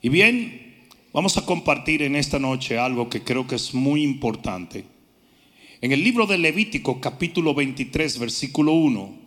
[0.00, 4.84] Y bien, vamos a compartir en esta noche algo que creo que es muy importante.
[5.80, 9.18] En el libro de Levítico capítulo 23 versículo 1,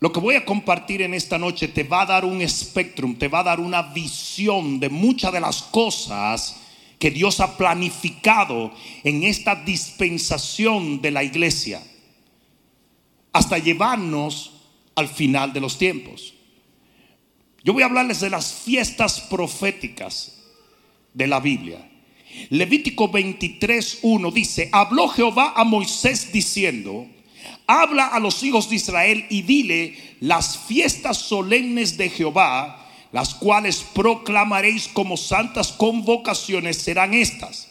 [0.00, 3.28] lo que voy a compartir en esta noche te va a dar un espectrum, te
[3.28, 6.56] va a dar una visión de muchas de las cosas
[6.98, 8.72] que Dios ha planificado
[9.04, 11.80] en esta dispensación de la iglesia
[13.32, 14.52] hasta llevarnos
[14.96, 16.34] al final de los tiempos.
[17.62, 20.40] Yo voy a hablarles de las fiestas proféticas
[21.12, 21.86] de la Biblia.
[22.50, 27.06] Levítico 23.1 dice, habló Jehová a Moisés diciendo,
[27.66, 33.84] habla a los hijos de Israel y dile, las fiestas solemnes de Jehová, las cuales
[33.94, 37.69] proclamaréis como santas convocaciones, serán estas.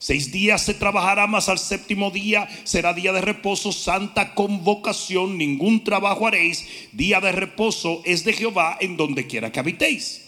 [0.00, 5.82] Seis días se trabajará, más al séptimo día será día de reposo, santa convocación, ningún
[5.82, 6.66] trabajo haréis.
[6.92, 10.24] Día de reposo es de Jehová en donde quiera que habitéis.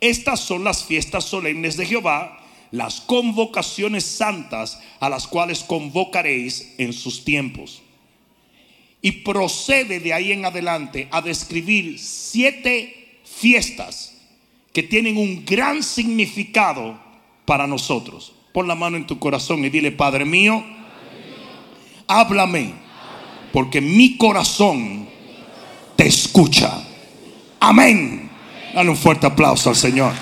[0.00, 2.40] Estas son las fiestas solemnes de Jehová,
[2.70, 7.82] las convocaciones santas a las cuales convocaréis en sus tiempos.
[9.00, 14.16] Y procede de ahí en adelante a describir siete fiestas
[14.72, 17.00] que tienen un gran significado
[17.44, 18.32] para nosotros.
[18.52, 20.62] Pon la mano en tu corazón y dile, Padre mío,
[22.06, 22.74] háblame,
[23.52, 25.08] porque mi corazón
[25.96, 26.84] te escucha.
[27.58, 28.30] Amén.
[28.74, 30.12] Dale un fuerte aplauso al Señor.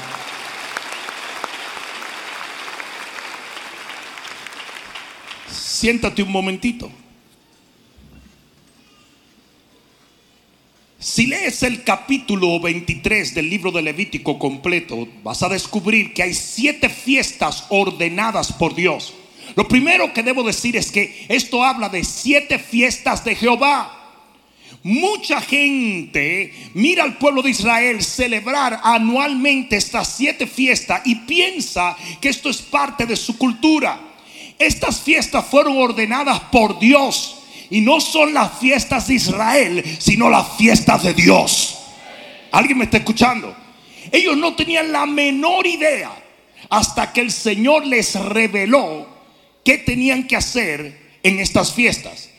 [5.48, 6.90] Siéntate un momentito.
[11.02, 16.34] Si lees el capítulo 23 del libro de Levítico completo, vas a descubrir que hay
[16.34, 19.14] siete fiestas ordenadas por Dios.
[19.56, 23.96] Lo primero que debo decir es que esto habla de siete fiestas de Jehová.
[24.82, 32.28] Mucha gente mira al pueblo de Israel celebrar anualmente estas siete fiestas y piensa que
[32.28, 33.98] esto es parte de su cultura.
[34.58, 37.39] Estas fiestas fueron ordenadas por Dios
[37.70, 41.78] y no son las fiestas de Israel, sino las fiestas de Dios.
[42.50, 43.54] ¿Alguien me está escuchando?
[44.10, 46.10] Ellos no tenían la menor idea
[46.68, 49.06] hasta que el Señor les reveló
[49.64, 52.30] qué tenían que hacer en estas fiestas.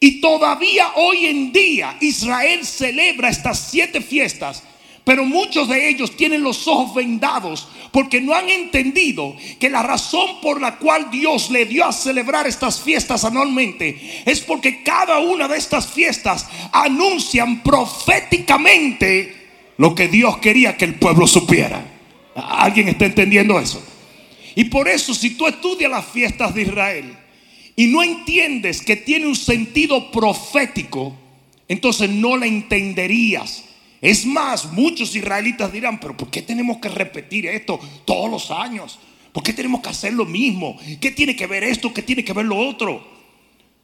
[0.00, 4.62] Y todavía hoy en día Israel celebra estas siete fiestas
[5.04, 10.40] pero muchos de ellos tienen los ojos vendados porque no han entendido que la razón
[10.40, 15.48] por la cual Dios le dio a celebrar estas fiestas anualmente es porque cada una
[15.48, 21.84] de estas fiestas anuncian proféticamente lo que Dios quería que el pueblo supiera.
[22.34, 23.82] ¿Alguien está entendiendo eso?
[24.54, 27.16] Y por eso si tú estudias las fiestas de Israel
[27.74, 31.16] y no entiendes que tiene un sentido profético,
[31.66, 33.64] entonces no la entenderías
[34.02, 38.98] es más, muchos israelitas dirán, pero ¿por qué tenemos que repetir esto todos los años?
[39.32, 40.76] ¿Por qué tenemos que hacer lo mismo?
[41.00, 41.94] ¿Qué tiene que ver esto?
[41.94, 43.06] ¿Qué tiene que ver lo otro?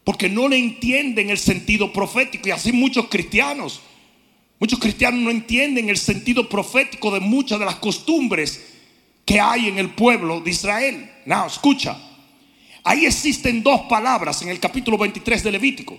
[0.02, 3.80] Porque no le entienden el sentido profético y así muchos cristianos.
[4.58, 8.74] Muchos cristianos no entienden el sentido profético de muchas de las costumbres
[9.24, 11.12] que hay en el pueblo de Israel.
[11.26, 11.96] No, escucha.
[12.82, 15.96] Ahí existen dos palabras en el capítulo 23 de Levítico.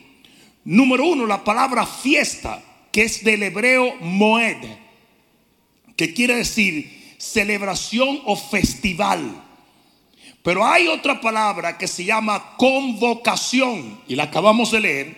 [0.66, 4.58] Número uno, la palabra fiesta que es del hebreo Moed,
[5.96, 9.44] que quiere decir celebración o festival.
[10.42, 15.18] Pero hay otra palabra que se llama convocación, y la acabamos de leer,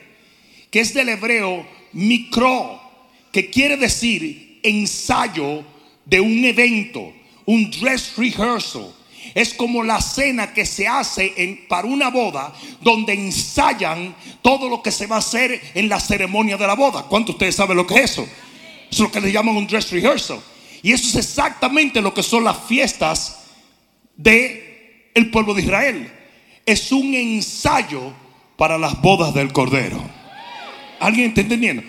[0.69, 2.81] que es del hebreo micro,
[3.31, 5.63] que quiere decir ensayo
[6.05, 7.13] de un evento,
[7.45, 8.93] un dress rehearsal
[9.33, 14.91] es como la cena que se hace para una boda, donde ensayan todo lo que
[14.91, 17.03] se va a hacer en la ceremonia de la boda.
[17.03, 18.27] ¿Cuántos ustedes saben lo que es eso?
[18.89, 20.39] Es lo que le llaman un dress rehearsal.
[20.83, 23.43] Y eso es exactamente lo que son las fiestas
[24.17, 24.71] de
[25.31, 26.11] pueblo de Israel.
[26.65, 28.13] Es un ensayo
[28.57, 30.01] para las bodas del Cordero.
[30.99, 31.83] ¿Alguien está entendiendo?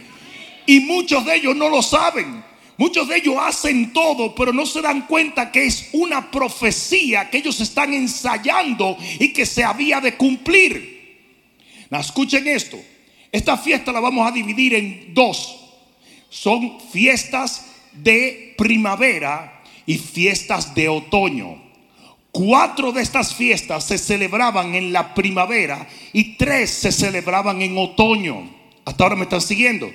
[0.67, 2.43] Y muchos de ellos no lo saben.
[2.79, 7.39] Muchos de ellos hacen todo, pero no se dan cuenta que es una profecía que
[7.39, 11.19] ellos están ensayando y que se había de cumplir.
[11.91, 12.79] escuchen esto.
[13.31, 15.59] Esta fiesta la vamos a dividir en dos.
[16.29, 21.63] Son fiestas de primavera y fiestas de otoño.
[22.31, 28.51] Cuatro de estas fiestas se celebraban en la primavera y tres se celebraban en otoño.
[28.85, 29.91] Hasta ahora me están siguiendo.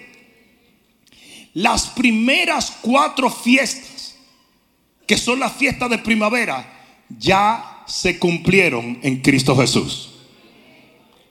[1.58, 4.16] Las primeras cuatro fiestas,
[5.08, 10.20] que son las fiestas de primavera, ya se cumplieron en Cristo Jesús.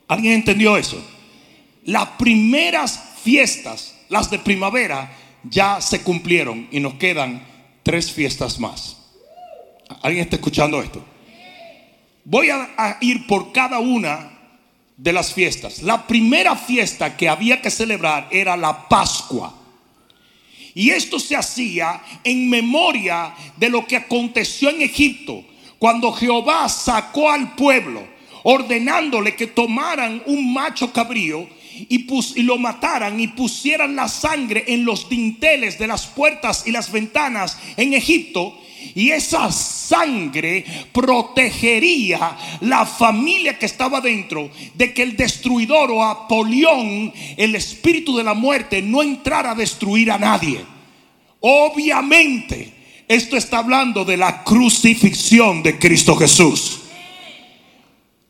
[0.05, 1.01] ¿Alguien entendió eso?
[1.85, 7.47] Las primeras fiestas, las de primavera, ya se cumplieron y nos quedan
[7.81, 8.97] tres fiestas más.
[10.01, 11.01] ¿Alguien está escuchando esto?
[12.25, 14.29] Voy a, a ir por cada una
[14.97, 15.83] de las fiestas.
[15.83, 19.66] La primera fiesta que había que celebrar era la Pascua.
[20.77, 25.43] Y esto se hacía en memoria de lo que aconteció en Egipto,
[25.79, 28.07] cuando Jehová sacó al pueblo,
[28.43, 31.49] ordenándole que tomaran un macho cabrío
[31.89, 32.05] y,
[32.43, 37.57] lo mataran y pusieran la sangre en los dinteles de las puertas y las ventanas
[37.75, 38.55] en Egipto
[38.97, 47.13] y esa sangre protegería la familia que estaba dentro de que el destruidor o Apolión,
[47.37, 50.65] el espíritu de la muerte, no entrara a destruir a nadie.
[51.41, 52.73] Obviamente,
[53.07, 56.79] esto está hablando de la crucifixión de Cristo Jesús.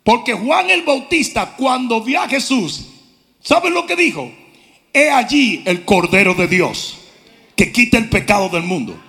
[0.03, 2.89] Porque Juan el Bautista, cuando vio a Jesús,
[3.39, 4.29] ¿saben lo que dijo?
[4.91, 6.97] He allí el Cordero de Dios
[7.55, 9.06] que quita el pecado del mundo.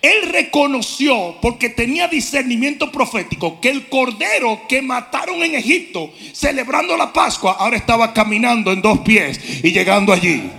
[0.00, 7.12] Él reconoció, porque tenía discernimiento profético, que el cordero que mataron en Egipto, celebrando la
[7.12, 10.50] Pascua, ahora estaba caminando en dos pies y llegando allí.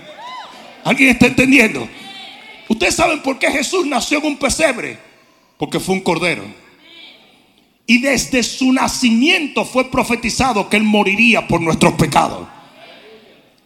[0.83, 1.87] ¿Alguien está entendiendo?
[2.67, 4.97] Ustedes saben por qué Jesús nació en un pesebre.
[5.57, 6.43] Porque fue un cordero.
[7.85, 12.47] Y desde su nacimiento fue profetizado que él moriría por nuestros pecados.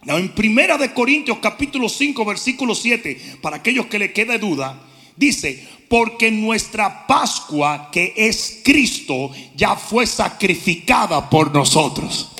[0.06, 4.80] en Primera de Corintios capítulo 5 versículo 7, para aquellos que le quede duda,
[5.16, 12.32] Dice, porque nuestra Pascua, que es Cristo, ya fue sacrificada por nosotros.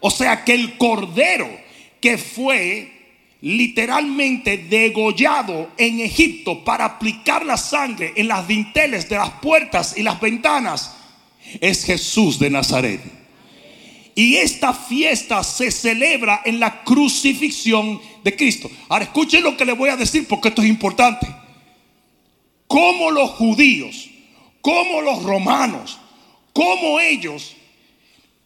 [0.00, 1.48] O sea que el cordero
[2.00, 2.90] que fue
[3.40, 10.02] literalmente degollado en Egipto para aplicar la sangre en las dinteles de las puertas y
[10.02, 10.94] las ventanas,
[11.60, 13.00] es Jesús de Nazaret.
[14.14, 18.70] Y esta fiesta se celebra en la crucifixión de Cristo.
[18.88, 21.41] Ahora escuchen lo que le voy a decir porque esto es importante
[22.72, 24.08] como los judíos,
[24.62, 25.98] como los romanos,
[26.54, 27.54] como ellos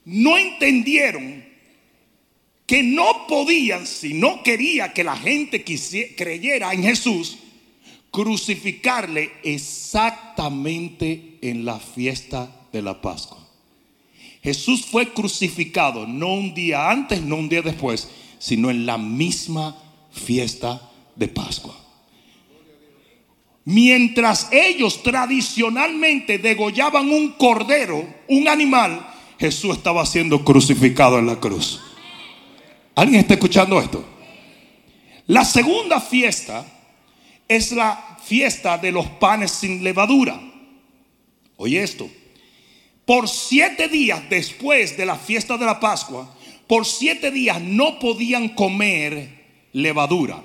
[0.05, 1.44] no entendieron
[2.67, 7.38] que no podían, si no quería que la gente creyera en Jesús,
[8.11, 13.46] crucificarle exactamente en la fiesta de la Pascua.
[14.43, 18.08] Jesús fue crucificado no un día antes, no un día después,
[18.40, 19.81] sino en la misma
[20.11, 21.86] fiesta de Pascua.
[23.67, 29.05] Mientras ellos tradicionalmente degollaban un cordero, un animal,
[29.41, 31.83] Jesús estaba siendo crucificado en la cruz.
[32.95, 34.05] ¿Alguien está escuchando esto?
[35.27, 36.65] La segunda fiesta
[37.49, 40.41] es la fiesta de los panes sin levadura.
[41.57, 42.09] Oye esto.
[43.05, 46.33] Por siete días después de la fiesta de la Pascua,
[46.69, 50.41] por siete días no podían comer levadura.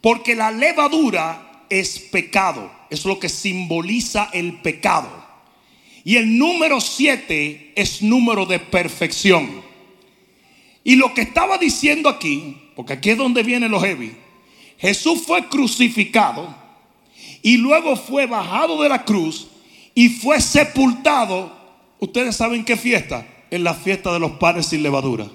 [0.00, 2.70] Porque la levadura es pecado.
[2.90, 5.08] Es lo que simboliza el pecado.
[6.04, 9.62] Y el número 7 es número de perfección.
[10.84, 14.16] Y lo que estaba diciendo aquí, porque aquí es donde viene lo heavy,
[14.78, 16.54] Jesús fue crucificado
[17.42, 19.48] y luego fue bajado de la cruz
[19.94, 21.52] y fue sepultado.
[21.98, 23.26] Ustedes saben qué fiesta?
[23.50, 25.26] En la fiesta de los panes sin levadura.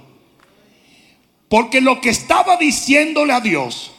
[1.50, 3.92] Porque lo que estaba diciéndole a Dios,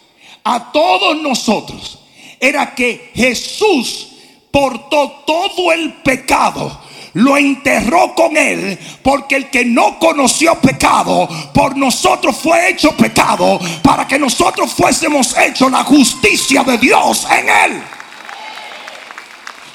[0.42, 2.03] a todos nosotros,
[2.40, 4.08] era que Jesús
[4.50, 11.76] portó todo el pecado lo enterró con él, porque el que no conoció pecado, por
[11.76, 17.82] nosotros fue hecho pecado, para que nosotros fuésemos hechos la justicia de Dios en él.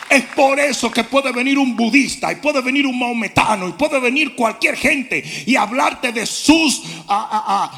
[0.09, 3.99] Es por eso que puede venir un budista y puede venir un maometano y puede
[3.99, 6.81] venir cualquier gente y hablarte de sus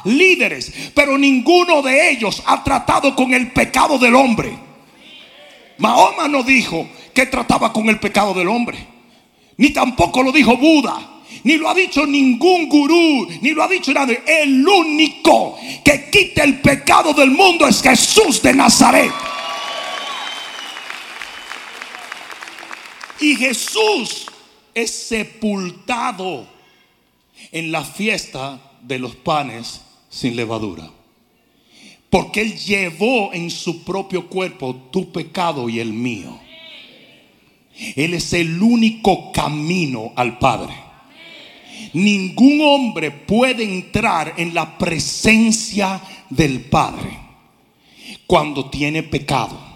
[0.05, 4.70] líderes, pero ninguno de ellos ha tratado con el pecado del hombre.
[5.81, 8.87] Mahoma no dijo que trataba con el pecado del hombre.
[9.57, 11.23] Ni tampoco lo dijo Buda.
[11.43, 13.27] Ni lo ha dicho ningún gurú.
[13.41, 14.21] Ni lo ha dicho nadie.
[14.25, 19.11] El único que quita el pecado del mundo es Jesús de Nazaret.
[23.19, 24.27] Y Jesús
[24.75, 26.47] es sepultado
[27.51, 31.00] en la fiesta de los panes sin levadura.
[32.11, 36.39] Porque Él llevó en su propio cuerpo tu pecado y el mío.
[37.95, 40.75] Él es el único camino al Padre.
[41.93, 45.99] Ningún hombre puede entrar en la presencia
[46.29, 47.17] del Padre
[48.27, 49.70] cuando tiene pecado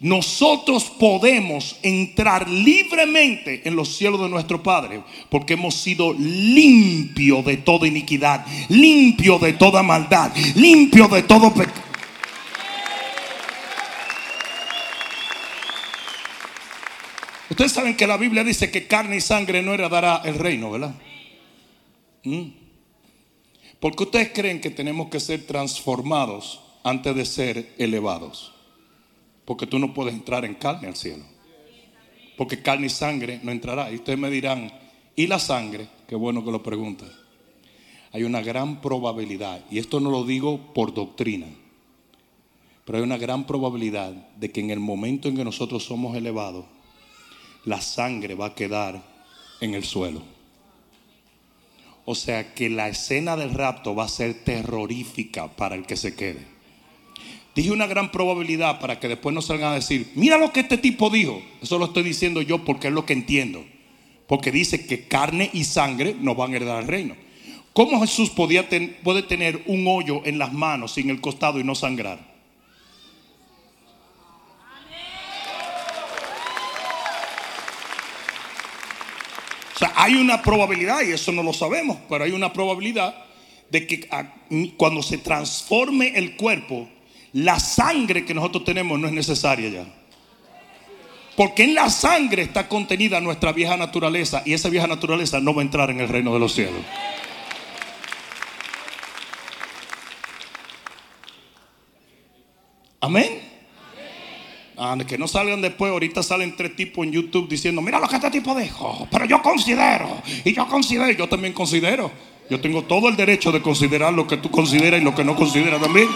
[0.00, 7.56] nosotros podemos entrar libremente en los cielos de nuestro Padre, porque hemos sido limpio de
[7.56, 11.86] toda iniquidad, limpio de toda maldad, limpio de todo pecado.
[17.48, 20.94] Ustedes saben que la Biblia dice que carne y sangre no heredará el reino, ¿verdad?
[22.22, 22.48] ¿Mm?
[23.80, 28.55] Porque ustedes creen que tenemos que ser transformados antes de ser elevados.
[29.46, 31.24] Porque tú no puedes entrar en carne al cielo.
[32.36, 33.90] Porque carne y sangre no entrará.
[33.90, 34.70] Y ustedes me dirán,
[35.14, 35.88] ¿y la sangre?
[36.06, 37.10] Qué bueno que lo preguntan.
[38.12, 41.48] Hay una gran probabilidad, y esto no lo digo por doctrina,
[42.84, 46.64] pero hay una gran probabilidad de que en el momento en que nosotros somos elevados,
[47.64, 49.02] la sangre va a quedar
[49.60, 50.22] en el suelo.
[52.04, 56.14] O sea que la escena del rapto va a ser terrorífica para el que se
[56.14, 56.55] quede.
[57.56, 60.76] Dije una gran probabilidad para que después no salgan a decir, mira lo que este
[60.76, 61.40] tipo dijo.
[61.62, 63.64] Eso lo estoy diciendo yo porque es lo que entiendo.
[64.26, 67.16] Porque dice que carne y sangre no van a heredar el reino.
[67.72, 68.68] ¿Cómo Jesús podía
[69.02, 72.18] puede tener un hoyo en las manos, en el costado y no sangrar?
[79.74, 83.14] O sea, hay una probabilidad, y eso no lo sabemos, pero hay una probabilidad
[83.70, 84.08] de que
[84.76, 86.88] cuando se transforme el cuerpo,
[87.36, 89.84] la sangre que nosotros tenemos no es necesaria ya.
[91.36, 95.60] Porque en la sangre está contenida nuestra vieja naturaleza y esa vieja naturaleza no va
[95.60, 96.80] a entrar en el reino de los cielos.
[103.02, 103.42] Amén.
[104.78, 108.16] Ah, que no salgan después, ahorita salen tres tipos en YouTube diciendo, mira lo que
[108.16, 112.10] este tipo dijo, pero yo considero, y yo considero, yo también considero.
[112.48, 115.34] Yo tengo todo el derecho de considerar lo que tú consideras y lo que no
[115.34, 116.08] consideras también.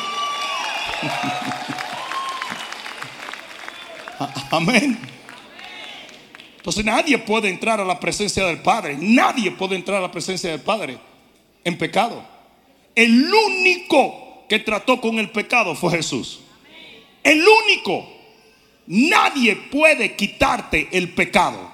[4.50, 4.98] Amén.
[6.56, 10.50] Entonces nadie puede entrar a la presencia del Padre, nadie puede entrar a la presencia
[10.50, 10.98] del Padre
[11.64, 12.22] en pecado.
[12.94, 16.40] El único que trató con el pecado fue Jesús.
[17.22, 18.06] El único.
[18.86, 21.70] Nadie puede quitarte el pecado.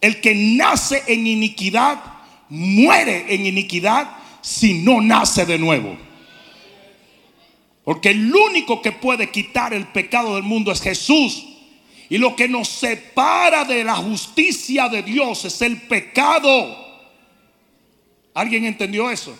[0.00, 2.02] El que nace en iniquidad,
[2.48, 5.96] muere en iniquidad si no nace de nuevo.
[7.84, 11.46] Porque el único que puede quitar el pecado del mundo es Jesús.
[12.08, 16.82] Y lo que nos separa de la justicia de Dios es el pecado.
[18.34, 19.36] ¿Alguien entendió eso?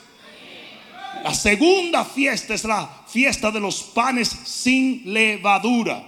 [1.22, 6.04] La segunda fiesta es la fiesta de los panes sin levadura.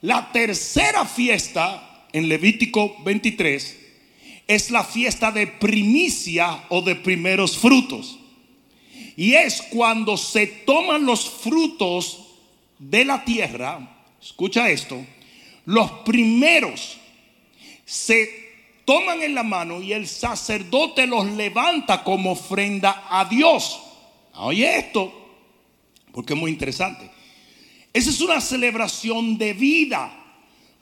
[0.00, 3.76] La tercera fiesta en Levítico 23
[4.46, 8.18] es la fiesta de primicia o de primeros frutos.
[9.16, 12.26] Y es cuando se toman los frutos
[12.78, 15.04] de la tierra, escucha esto,
[15.64, 16.98] los primeros
[17.84, 18.46] se
[18.84, 23.80] toman en la mano y el sacerdote los levanta como ofrenda a Dios.
[24.34, 25.12] Oye esto,
[26.12, 27.10] porque es muy interesante.
[27.92, 30.12] Esa es una celebración de vida,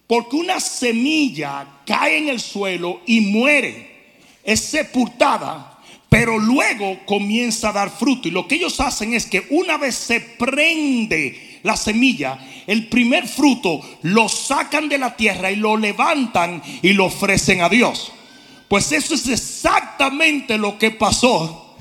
[0.06, 5.73] porque una semilla cae en el suelo y muere, es sepultada,
[6.14, 8.28] pero luego comienza a dar fruto.
[8.28, 13.26] Y lo que ellos hacen es que una vez se prende la semilla, el primer
[13.26, 18.12] fruto lo sacan de la tierra y lo levantan y lo ofrecen a Dios.
[18.68, 21.74] Pues eso es exactamente lo que pasó.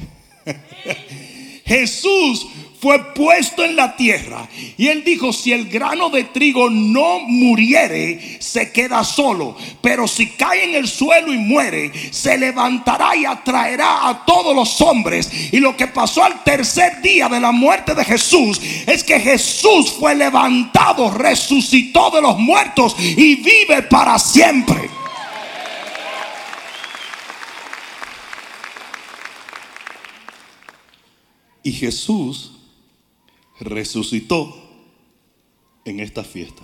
[1.67, 2.47] Jesús
[2.83, 4.45] fue puesto en la tierra.
[4.77, 9.55] Y él dijo, si el grano de trigo no muriere, se queda solo.
[9.81, 14.81] Pero si cae en el suelo y muere, se levantará y atraerá a todos los
[14.81, 15.31] hombres.
[15.53, 19.93] Y lo que pasó al tercer día de la muerte de Jesús es que Jesús
[19.97, 24.89] fue levantado, resucitó de los muertos y vive para siempre.
[31.63, 32.51] Y Jesús
[33.59, 34.53] resucitó
[35.85, 36.63] en esta fiesta.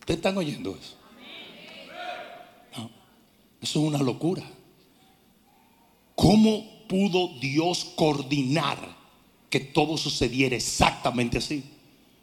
[0.00, 0.96] ¿Ustedes están oyendo eso?
[3.60, 4.42] eso es una locura.
[6.14, 8.78] ¿Cómo pudo Dios coordinar
[9.50, 11.64] que todo sucediera exactamente así?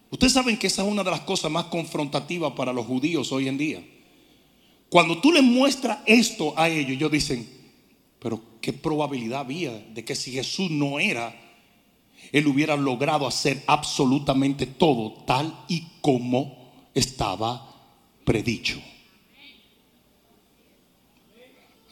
[0.10, 3.48] Ustedes saben que esa es una de las cosas más confrontativas para los judíos hoy
[3.48, 3.86] en día.
[4.90, 7.50] Cuando tú le muestras esto a ellos, ellos dicen,
[8.20, 11.45] pero ¿qué probabilidad había de que si Jesús no era
[12.36, 17.66] él hubiera logrado hacer absolutamente todo tal y como estaba
[18.26, 18.78] predicho.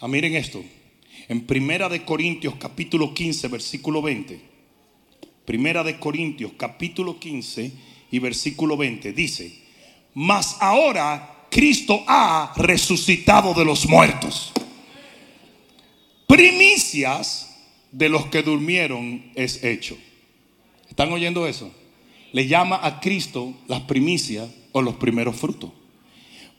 [0.02, 0.62] Ah, miren esto.
[1.30, 4.42] En Primera de Corintios capítulo 15 versículo 20.
[5.46, 7.72] Primera de Corintios capítulo 15
[8.12, 9.64] y versículo 20 dice,
[10.14, 14.52] mas ahora Cristo ha resucitado de los muertos.
[16.28, 17.50] Primicias
[17.94, 19.98] de los que durmieron es hecho.
[20.94, 21.72] ¿Están oyendo eso?
[22.34, 25.72] Le llama a Cristo las primicias o los primeros frutos.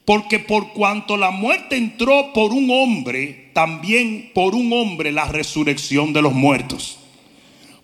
[0.04, 6.12] Porque por cuanto la muerte entró por un hombre, también por un hombre la resurrección
[6.12, 6.98] de los muertos.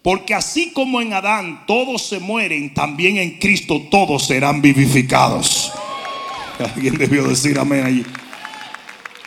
[0.02, 5.71] Porque así como en Adán todos se mueren, también en Cristo todos serán vivificados.
[6.75, 8.04] Alguien debió decir amén allí.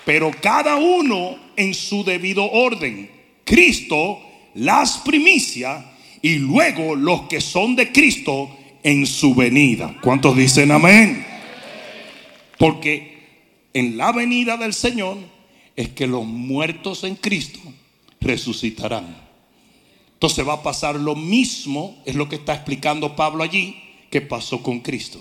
[0.03, 3.09] Pero cada uno en su debido orden.
[3.45, 4.19] Cristo
[4.55, 5.92] las primicias
[6.23, 8.49] y luego los que son de Cristo
[8.81, 9.97] en su venida.
[10.01, 11.27] ¿Cuántos dicen amén?
[12.57, 15.17] Porque en la venida del Señor
[15.75, 17.59] es que los muertos en Cristo
[18.21, 19.17] resucitarán.
[20.13, 23.75] Entonces va a pasar lo mismo, es lo que está explicando Pablo allí,
[24.09, 25.19] que pasó con Cristo.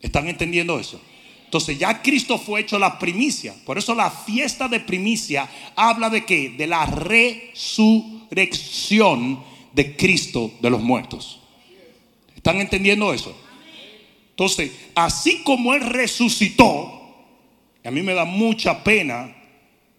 [0.00, 0.98] ¿Están entendiendo eso?
[1.44, 3.54] Entonces ya Cristo fue hecho la primicia.
[3.66, 6.48] Por eso la fiesta de primicia habla de qué?
[6.48, 11.40] De la resurrección de Cristo de los muertos.
[12.36, 13.36] ¿Están entendiendo eso?
[14.30, 16.90] Entonces, así como Él resucitó,
[17.84, 19.34] a mí me da mucha pena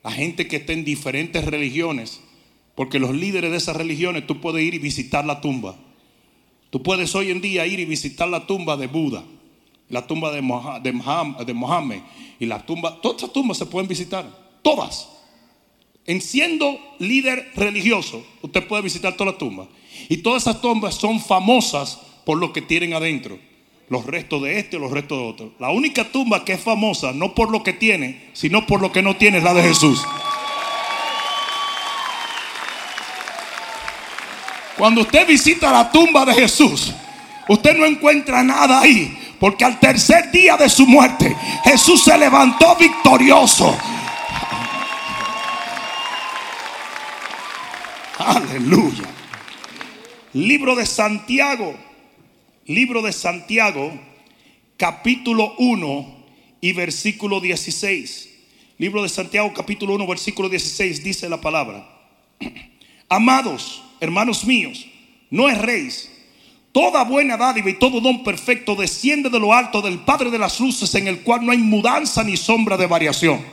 [0.04, 2.22] la gente que está en diferentes religiones,
[2.76, 5.76] porque los líderes de esas religiones tú puedes ir y visitar la tumba.
[6.70, 9.24] Tú puedes hoy en día ir y visitar la tumba de Buda,
[9.90, 12.02] la tumba de, Mohammed
[12.40, 14.28] y la tumba, todas estas tumbas se pueden visitar,
[14.62, 15.15] todas.
[16.08, 19.68] En siendo líder religioso, usted puede visitar todas las tumbas.
[20.08, 23.40] Y todas esas tumbas son famosas por lo que tienen adentro.
[23.90, 25.52] Los restos de este o los restos de otro.
[25.60, 29.02] La única tumba que es famosa, no por lo que tiene, sino por lo que
[29.02, 30.02] no tiene, es la de Jesús.
[34.78, 36.94] Cuando usted visita la tumba de Jesús,
[37.48, 39.18] usted no encuentra nada ahí.
[39.40, 43.76] Porque al tercer día de su muerte, Jesús se levantó victorioso.
[48.18, 49.04] Aleluya.
[50.34, 51.76] Libro de Santiago.
[52.68, 53.94] Libro de Santiago,
[54.76, 56.26] capítulo 1
[56.62, 58.30] y versículo 16.
[58.80, 61.88] Libro de Santiago, capítulo 1, versículo 16, dice la palabra.
[63.08, 64.88] Amados, hermanos míos,
[65.30, 66.12] no erréis.
[66.72, 70.60] Toda buena dádiva y todo don perfecto desciende de lo alto del Padre de las
[70.60, 73.46] Luces, en el cual no hay mudanza ni sombra de variación.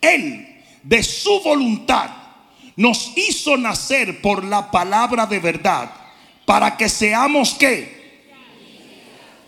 [0.00, 0.46] Él,
[0.84, 2.08] de su voluntad,
[2.76, 5.90] nos hizo nacer por la palabra de verdad,
[6.44, 8.02] para que seamos qué?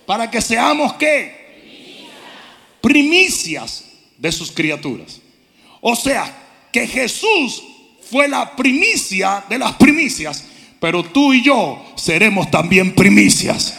[0.06, 2.08] Para que seamos qué?
[2.80, 3.84] Primicias
[4.18, 5.20] de sus criaturas.
[5.80, 6.34] O sea,
[6.72, 7.62] que Jesús
[8.10, 10.44] fue la primicia de las primicias,
[10.80, 13.76] pero tú y yo seremos también primicias.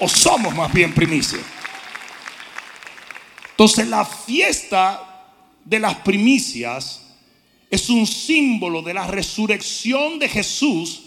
[0.00, 1.42] O somos más bien primicias.
[3.50, 5.28] Entonces la fiesta
[5.64, 7.01] de las primicias
[7.72, 11.04] es un símbolo de la resurrección de Jesús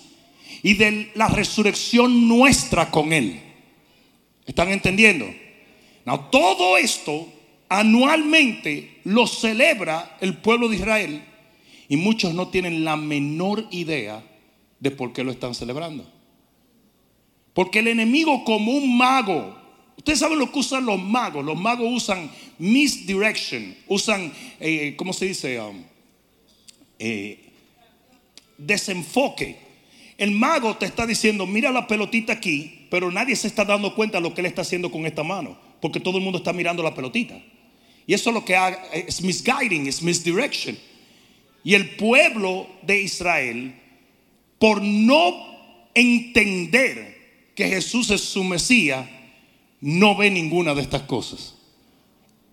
[0.63, 3.39] y de la resurrección nuestra con Él.
[4.47, 5.27] ¿Están entendiendo?
[6.31, 7.31] todo esto
[7.69, 11.23] anualmente lo celebra el pueblo de Israel
[11.87, 14.23] y muchos no tienen la menor idea
[14.79, 16.11] de por qué lo están celebrando.
[17.53, 19.55] Porque el enemigo como un mago,
[19.97, 25.25] ustedes saben lo que usan los magos, los magos usan misdirection, usan, eh, ¿cómo se
[25.25, 25.59] dice?
[25.59, 25.83] Um,
[26.99, 27.51] eh,
[28.57, 29.57] desenfoque.
[30.17, 34.17] El mago te está diciendo, mira la pelotita aquí, pero nadie se está dando cuenta
[34.17, 36.81] de lo que él está haciendo con esta mano, porque todo el mundo está mirando
[36.81, 37.37] la pelotita.
[38.07, 38.55] Y eso es lo que
[38.93, 40.77] es misguiding, es misdirection.
[41.63, 43.75] Y el pueblo de Israel,
[44.59, 49.07] por no entender que Jesús es su Mesías,
[49.81, 51.55] no ve ninguna de estas cosas.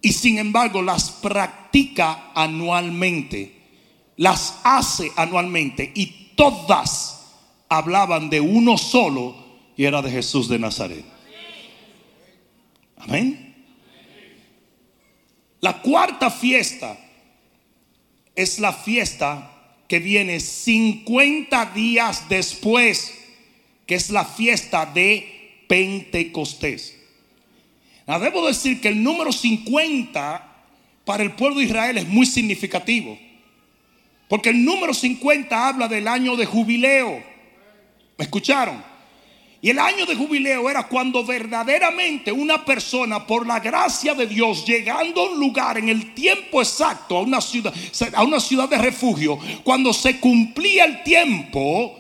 [0.01, 3.62] Y sin embargo las practica anualmente
[4.23, 6.07] las hace anualmente y
[6.37, 7.25] todas
[7.69, 9.35] hablaban de uno solo
[9.77, 11.05] y era de Jesús de Nazaret.
[12.99, 13.67] Amén.
[15.61, 16.97] La cuarta fiesta
[18.37, 19.51] es la fiesta
[19.89, 23.19] que viene 50 días después,
[23.87, 26.97] que es la fiesta de Pentecostés.
[28.07, 30.65] debo decir que el número 50
[31.05, 33.19] para el pueblo de Israel es muy significativo.
[34.33, 37.23] Porque el número 50 habla del año de jubileo.
[38.17, 38.83] ¿Me escucharon?
[39.61, 44.65] Y el año de jubileo era cuando verdaderamente una persona, por la gracia de Dios,
[44.65, 47.75] llegando a un lugar en el tiempo exacto, a una ciudad,
[48.15, 51.95] a una ciudad de refugio, cuando se cumplía el tiempo,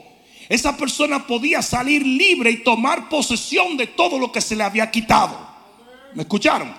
[0.48, 4.90] esa persona podía salir libre y tomar posesión de todo lo que se le había
[4.90, 5.38] quitado.
[6.14, 6.72] ¿Me escucharon?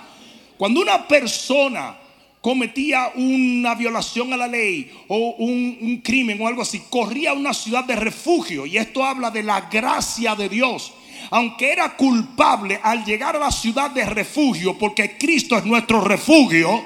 [0.57, 1.97] Cuando una persona
[2.43, 7.53] cometía una violación a la ley o un, crimen o algo así, corría a una
[7.53, 8.65] ciudad de refugio.
[8.65, 10.93] Y esto habla de la gracia de Dios.
[11.31, 16.83] aunque era culpable al llegar a la ciudad de refugio, porque Cristo es nuestro refugio,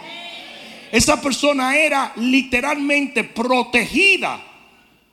[0.91, 4.39] esa persona era literalmente protegida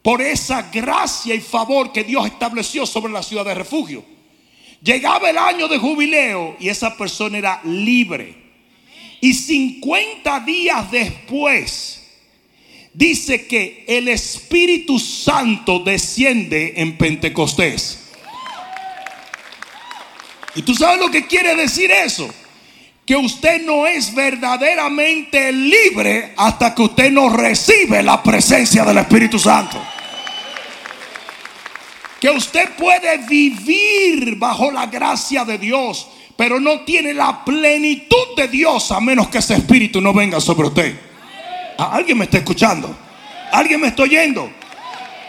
[0.03, 4.05] por esa gracia y favor que Dios estableció sobre la ciudad de refugio.
[4.83, 8.44] Llegaba el año de jubileo y esa persona era libre.
[9.25, 12.03] Y 50 días después,
[12.93, 18.01] dice que el Espíritu Santo desciende en Pentecostés.
[20.55, 22.29] ¿Y tú sabes lo que quiere decir eso?
[23.07, 29.39] Que usted no es verdaderamente libre hasta que usted no recibe la presencia del Espíritu
[29.39, 29.83] Santo.
[32.21, 38.49] Que usted puede vivir bajo la gracia de Dios, pero no tiene la plenitud de
[38.49, 41.01] Dios a menos que ese Espíritu no venga sobre usted.
[41.79, 42.95] ¿Alguien me está escuchando?
[43.53, 44.51] ¿Alguien me está oyendo?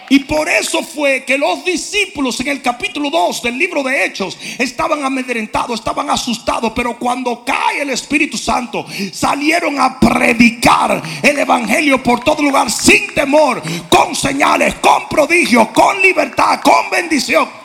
[0.09, 4.37] Y por eso fue que los discípulos en el capítulo 2 del libro de Hechos
[4.59, 12.03] estaban amedrentados, estaban asustados, pero cuando cae el Espíritu Santo salieron a predicar el Evangelio
[12.03, 17.64] por todo lugar sin temor, con señales, con prodigios, con libertad, con bendición.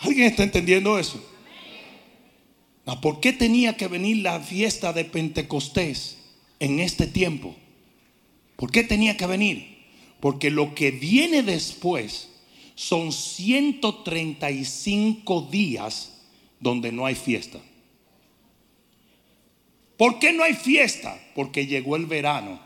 [0.00, 1.22] ¿Alguien está entendiendo eso?
[3.02, 6.18] ¿Por qué tenía que venir la fiesta de Pentecostés
[6.58, 7.54] en este tiempo?
[8.56, 9.78] ¿Por qué tenía que venir?
[10.20, 12.28] Porque lo que viene después
[12.74, 16.18] son 135 días
[16.60, 17.60] donde no hay fiesta.
[19.96, 21.18] ¿Por qué no hay fiesta?
[21.34, 22.60] Porque llegó el verano.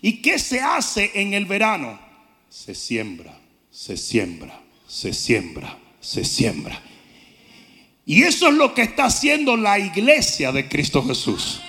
[0.00, 1.98] ¿Y qué se hace en el verano?
[2.48, 3.38] Se siembra,
[3.70, 6.82] se siembra, se siembra, se siembra.
[8.06, 11.60] Y eso es lo que está haciendo la iglesia de Cristo Jesús.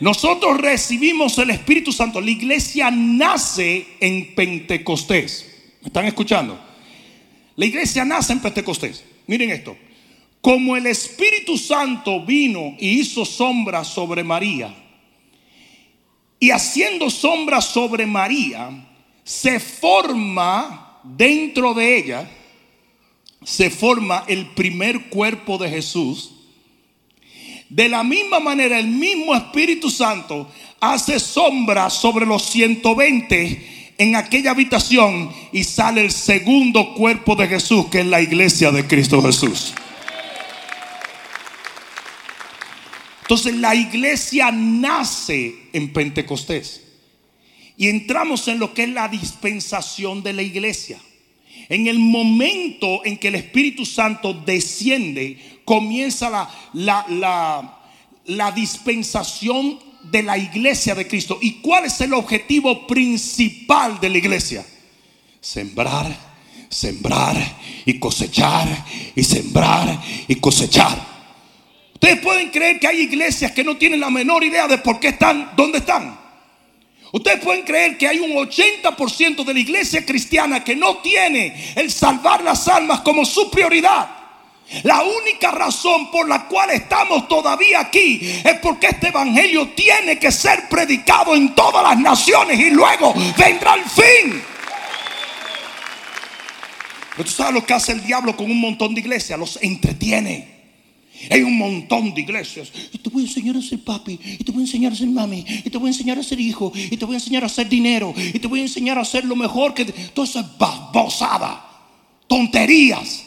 [0.00, 2.20] Nosotros recibimos el Espíritu Santo.
[2.20, 5.46] La iglesia nace en Pentecostés.
[5.80, 6.58] ¿Me están escuchando?
[7.56, 9.02] La iglesia nace en Pentecostés.
[9.26, 9.76] Miren esto.
[10.40, 14.72] Como el Espíritu Santo vino y hizo sombra sobre María,
[16.40, 18.70] y haciendo sombra sobre María,
[19.24, 22.30] se forma dentro de ella
[23.44, 26.32] se forma el primer cuerpo de Jesús.
[27.68, 34.52] De la misma manera, el mismo Espíritu Santo hace sombra sobre los 120 en aquella
[34.52, 39.74] habitación y sale el segundo cuerpo de Jesús, que es la iglesia de Cristo Jesús.
[43.22, 46.82] Entonces la iglesia nace en Pentecostés
[47.76, 50.98] y entramos en lo que es la dispensación de la iglesia.
[51.68, 57.74] En el momento en que el Espíritu Santo desciende, comienza la,
[58.24, 61.38] la, dispensación de la iglesia de Cristo.
[61.42, 64.64] ¿Y cuál es el objetivo principal de la iglesia?
[65.40, 66.16] Sembrar,
[66.70, 67.36] sembrar
[67.84, 71.06] y cosechar y sembrar y cosechar.
[71.92, 75.08] Ustedes pueden creer que hay iglesias que no tienen la menor idea de por qué
[75.08, 76.27] están, dónde están.
[77.12, 81.90] Ustedes pueden creer que hay un 80% de la iglesia cristiana que no tiene el
[81.90, 84.08] salvar las almas como su prioridad.
[84.82, 90.30] La única razón por la cual estamos todavía aquí es porque este evangelio tiene que
[90.30, 94.42] ser predicado en todas las naciones y luego vendrá el fin.
[97.16, 100.57] Pero tú sabes lo que hace el diablo con un montón de iglesias, los entretiene.
[101.30, 102.70] Hay un montón de iglesias.
[102.92, 104.18] Y te voy a enseñar a ser papi.
[104.38, 105.44] Y te voy a enseñar a ser mami.
[105.64, 106.72] Y te voy a enseñar a ser hijo.
[106.74, 108.14] Y te voy a enseñar a hacer dinero.
[108.16, 109.84] Y te voy a enseñar a hacer lo mejor que...
[109.84, 111.64] Todo eso es babosada.
[112.26, 113.24] Tonterías.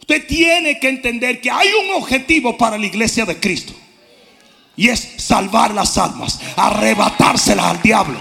[0.00, 3.74] Usted tiene que entender que hay un objetivo para la iglesia de Cristo.
[4.76, 6.40] Y es salvar las almas.
[6.56, 8.18] Arrebatárselas al diablo.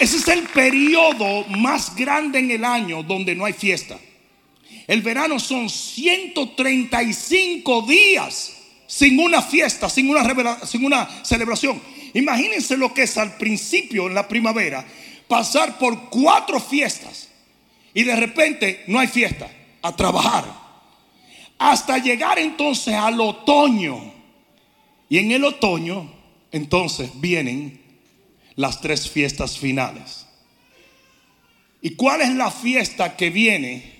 [0.00, 3.98] Ese es el periodo más grande en el año donde no hay fiesta.
[4.90, 8.56] El verano son 135 días
[8.88, 11.80] sin una fiesta, sin una, celebración.
[12.12, 14.84] Imagínense lo que es al principio, en la primavera,
[15.28, 17.28] pasar por cuatro fiestas
[17.94, 19.48] y de repente no hay fiesta,
[19.80, 20.52] a trabajar.
[21.56, 24.12] Hasta llegar entonces al otoño.
[25.08, 26.12] Y en el otoño,
[26.50, 27.80] entonces vienen
[28.56, 30.26] las tres fiestas finales.
[31.80, 33.99] ¿Y cuál es la fiesta que viene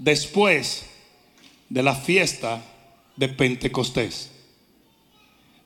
[0.00, 0.86] después
[1.68, 2.62] de la fiesta
[3.16, 4.30] de Pentecostés,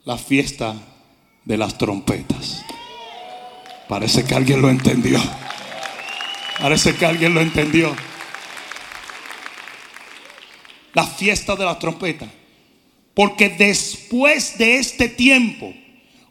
[0.04, 0.74] la fiesta
[1.44, 2.64] de las trompetas.
[3.88, 5.22] Parece que alguien lo entendió.
[6.60, 7.94] Parece que alguien lo entendió.
[10.94, 12.26] La fiesta de la trompeta.
[13.14, 15.72] Porque después de este tiempo,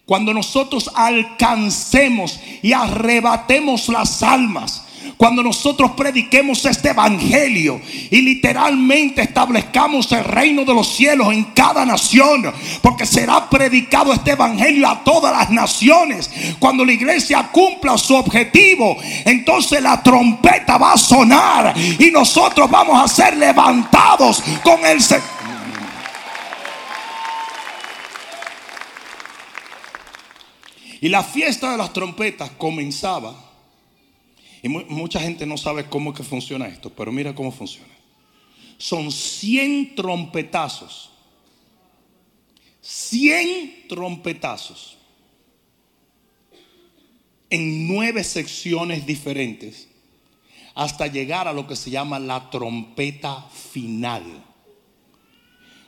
[0.06, 4.84] Cuando nosotros alcancemos y arrebatemos las almas
[5.18, 7.80] cuando nosotros prediquemos este evangelio
[8.12, 14.32] y literalmente establezcamos el reino de los cielos en cada nación, porque será predicado este
[14.32, 16.30] evangelio a todas las naciones.
[16.60, 23.02] Cuando la iglesia cumpla su objetivo, entonces la trompeta va a sonar y nosotros vamos
[23.02, 25.02] a ser levantados con el
[31.04, 33.53] Y la fiesta de las trompetas comenzaba
[34.64, 37.94] y mucha gente no sabe cómo que funciona esto, pero mira cómo funciona.
[38.78, 41.12] Son 100 trompetazos.
[42.80, 44.98] 100 trompetazos.
[47.50, 49.90] En nueve secciones diferentes.
[50.76, 54.24] Hasta llegar a lo que se llama la trompeta final.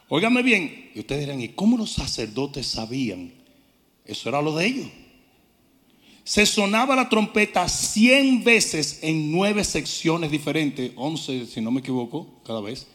[0.09, 3.33] Óigame bien, y ustedes dirán, ¿y cómo los sacerdotes sabían?
[4.03, 4.87] Eso era lo de ellos
[6.25, 12.41] se sonaba la trompeta 100 veces en nueve secciones diferentes, 11 si no me equivoco,
[12.43, 12.87] cada vez.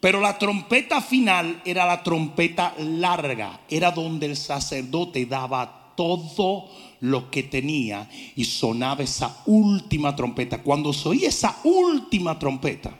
[0.00, 6.70] Pero la trompeta final era la trompeta larga, era donde el sacerdote daba todo
[7.00, 10.62] lo que tenía y sonaba esa última trompeta.
[10.62, 12.94] Cuando se oía esa última trompeta,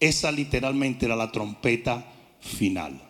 [0.00, 2.06] esa literalmente era la trompeta
[2.40, 3.02] final.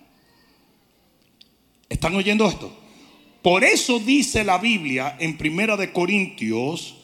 [1.88, 2.86] ¿Están oyendo esto?
[3.46, 6.96] Por eso dice la Biblia en Primera de Corintios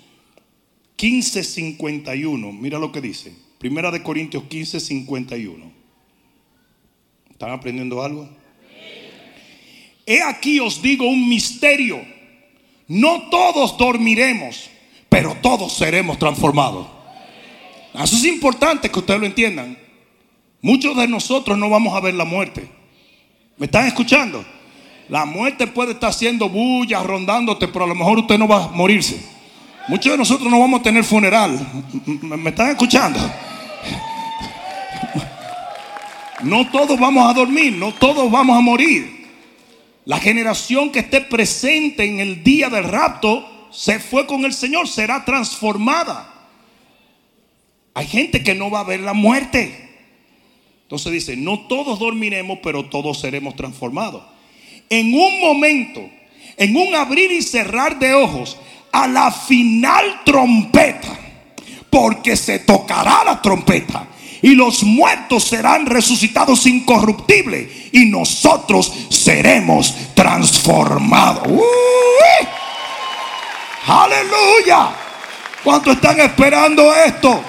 [0.97, 2.51] 15:51.
[2.51, 3.33] Mira lo que dice.
[3.59, 5.71] Primera de Corintios 15:51.
[7.31, 8.29] ¿Están aprendiendo algo?
[10.05, 12.05] He aquí os digo un misterio.
[12.89, 14.69] No todos dormiremos,
[15.09, 16.89] pero todos seremos transformados.
[17.95, 19.79] Eso es importante que ustedes lo entiendan.
[20.61, 22.69] Muchos de nosotros no vamos a ver la muerte.
[23.59, 24.45] ¿Me están escuchando?
[25.13, 28.69] La muerte puede estar haciendo bulla, rondándote, pero a lo mejor usted no va a
[28.69, 29.23] morirse.
[29.89, 31.61] Muchos de nosotros no vamos a tener funeral.
[32.23, 33.21] ¿Me están escuchando?
[36.43, 39.29] No todos vamos a dormir, no todos vamos a morir.
[40.07, 44.89] La generación que esté presente en el día del rapto se fue con el Señor,
[44.89, 46.33] será transformada.
[47.93, 49.91] Hay gente que no va a ver la muerte.
[50.85, 54.32] Entonces dice, no todos dormiremos, pero todos seremos transformados
[54.93, 56.07] en un momento,
[56.59, 58.59] en un abrir y cerrar de ojos,
[58.93, 61.19] a la final trompeta,
[61.89, 64.07] porque se tocará la trompeta
[64.43, 71.49] y los muertos serán resucitados incorruptibles y nosotros seremos transformados.
[73.87, 74.91] Aleluya.
[75.65, 77.43] ¿Cuántos están esperando esto?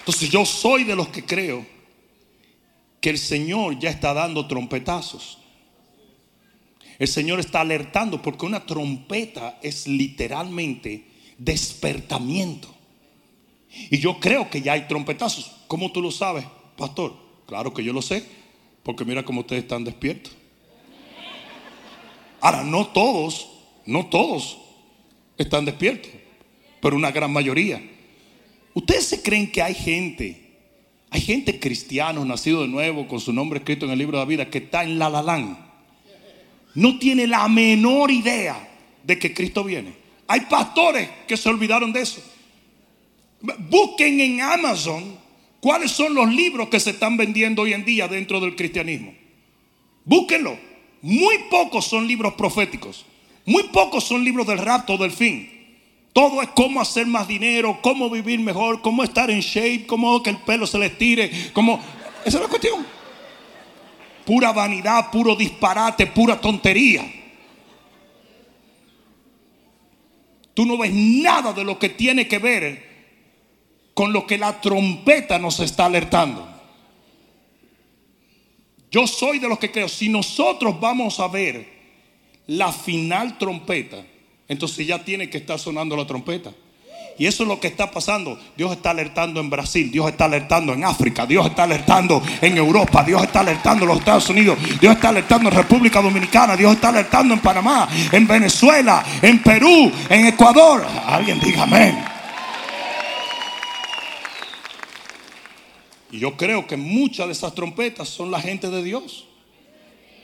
[0.00, 1.71] Entonces yo soy de los que creo
[3.02, 5.38] que el Señor ya está dando trompetazos.
[7.00, 12.72] El Señor está alertando porque una trompeta es literalmente despertamiento.
[13.90, 15.50] Y yo creo que ya hay trompetazos.
[15.66, 17.14] ¿Cómo tú lo sabes, pastor?
[17.46, 18.24] Claro que yo lo sé,
[18.84, 20.32] porque mira cómo ustedes están despiertos.
[22.40, 23.48] Ahora, no todos,
[23.84, 24.58] no todos
[25.36, 26.12] están despiertos,
[26.80, 27.82] pero una gran mayoría.
[28.74, 30.41] ¿Ustedes se creen que hay gente
[31.12, 34.28] hay gente cristiana, nacido de nuevo, con su nombre escrito en el libro de la
[34.28, 35.58] vida, que está en la lalán.
[36.74, 38.56] No tiene la menor idea
[39.04, 39.92] de que Cristo viene.
[40.26, 42.22] Hay pastores que se olvidaron de eso.
[43.68, 45.18] Busquen en Amazon
[45.60, 49.12] cuáles son los libros que se están vendiendo hoy en día dentro del cristianismo.
[50.06, 50.58] Búsquenlo.
[51.02, 53.04] Muy pocos son libros proféticos.
[53.44, 55.51] Muy pocos son libros del rapto, del fin.
[56.12, 60.30] Todo es cómo hacer más dinero, cómo vivir mejor, cómo estar en shape, cómo que
[60.30, 61.80] el pelo se les tire, cómo...
[62.24, 62.86] Esa es la cuestión.
[64.26, 67.02] Pura vanidad, puro disparate, pura tontería.
[70.54, 72.92] Tú no ves nada de lo que tiene que ver
[73.94, 76.48] con lo que la trompeta nos está alertando.
[78.90, 81.66] Yo soy de los que creo, si nosotros vamos a ver
[82.46, 84.04] la final trompeta,
[84.52, 86.52] entonces ya tiene que estar sonando la trompeta.
[87.18, 88.38] Y eso es lo que está pasando.
[88.56, 93.02] Dios está alertando en Brasil, Dios está alertando en África, Dios está alertando en Europa,
[93.02, 96.88] Dios está alertando en los Estados Unidos, Dios está alertando en República Dominicana, Dios está
[96.88, 100.86] alertando en Panamá, en Venezuela, en Perú, en Ecuador.
[101.06, 102.02] Alguien diga amén.
[106.10, 109.26] Y yo creo que muchas de esas trompetas son la gente de Dios.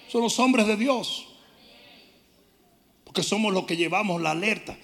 [0.09, 1.28] Son los hombres de Dios
[3.18, 4.78] porque somos los que llevamos la alerta.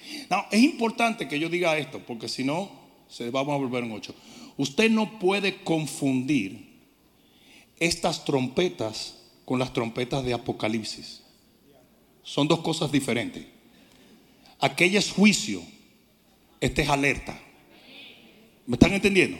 [0.51, 2.69] es importante que yo diga esto, porque si no,
[3.07, 4.13] se vamos a volver en ocho.
[4.57, 6.81] Usted no puede confundir
[7.79, 11.21] estas trompetas con las trompetas de Apocalipsis.
[12.23, 13.45] Son dos cosas diferentes.
[14.59, 15.61] Aquella es juicio,
[16.59, 17.39] este es alerta.
[18.65, 19.37] ¿Me están entendiendo?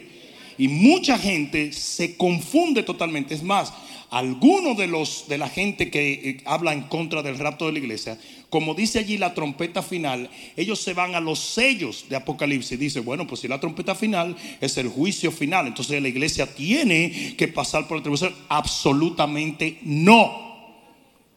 [0.56, 3.34] Y mucha gente se confunde totalmente.
[3.34, 3.74] Es más,
[4.10, 7.78] algunos de los de la gente que eh, habla en contra del rapto de la
[7.80, 8.18] iglesia,
[8.50, 12.78] como dice allí la trompeta final, ellos se van a los sellos de Apocalipsis.
[12.78, 17.34] Dice, bueno, pues si la trompeta final es el juicio final, entonces la iglesia tiene
[17.36, 18.34] que pasar por la tribulación.
[18.48, 20.46] Absolutamente no.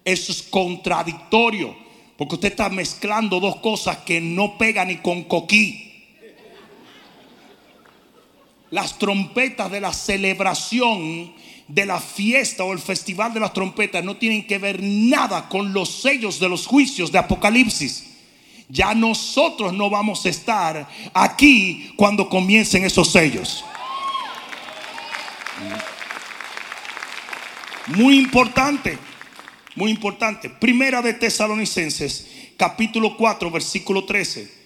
[0.06, 1.76] Eso es contradictorio,
[2.16, 5.86] porque usted está mezclando dos cosas que no pegan ni con coquí.
[8.70, 11.34] Las trompetas de la celebración
[11.70, 15.72] de la fiesta o el festival de las trompetas no tienen que ver nada con
[15.72, 18.06] los sellos de los juicios de Apocalipsis.
[18.68, 23.64] Ya nosotros no vamos a estar aquí cuando comiencen esos sellos.
[27.88, 28.98] Muy importante,
[29.76, 30.50] muy importante.
[30.50, 32.28] Primera de Tesalonicenses,
[32.58, 34.60] capítulo 4, versículo 13.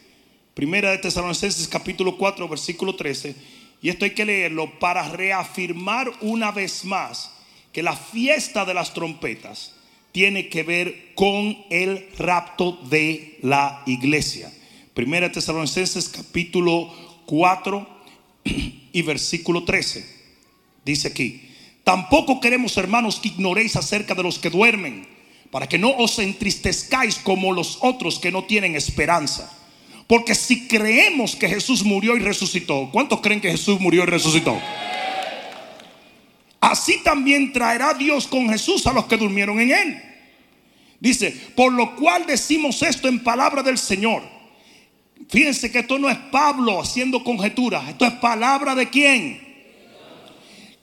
[0.54, 6.52] Primera de Tesalonicenses, capítulo 4, versículo 13 y esto hay que leerlo para reafirmar una
[6.52, 7.32] vez más
[7.74, 9.76] que la fiesta de las trompetas
[10.13, 14.50] tiene que ver con el rapto de la iglesia.
[14.93, 16.93] Primera Tesalonicenses capítulo
[17.26, 17.86] 4
[18.93, 20.08] y versículo 13.
[20.86, 21.50] Dice aquí,
[21.84, 25.06] tampoco queremos hermanos que ignoréis acerca de los que duermen,
[25.52, 29.52] para que no os entristezcáis como los otros que no tienen esperanza.
[30.13, 34.62] Porque si creemos que Jesús murió y resucitó, ¿cuántos creen que Jesús murió y resucitó?
[36.60, 40.04] Así también traerá Dios con Jesús a los que durmieron en él.
[40.99, 44.21] Dice, por lo cual decimos esto en palabra del Señor.
[45.30, 49.41] Fíjense que esto no es Pablo haciendo conjeturas, esto es palabra de quién.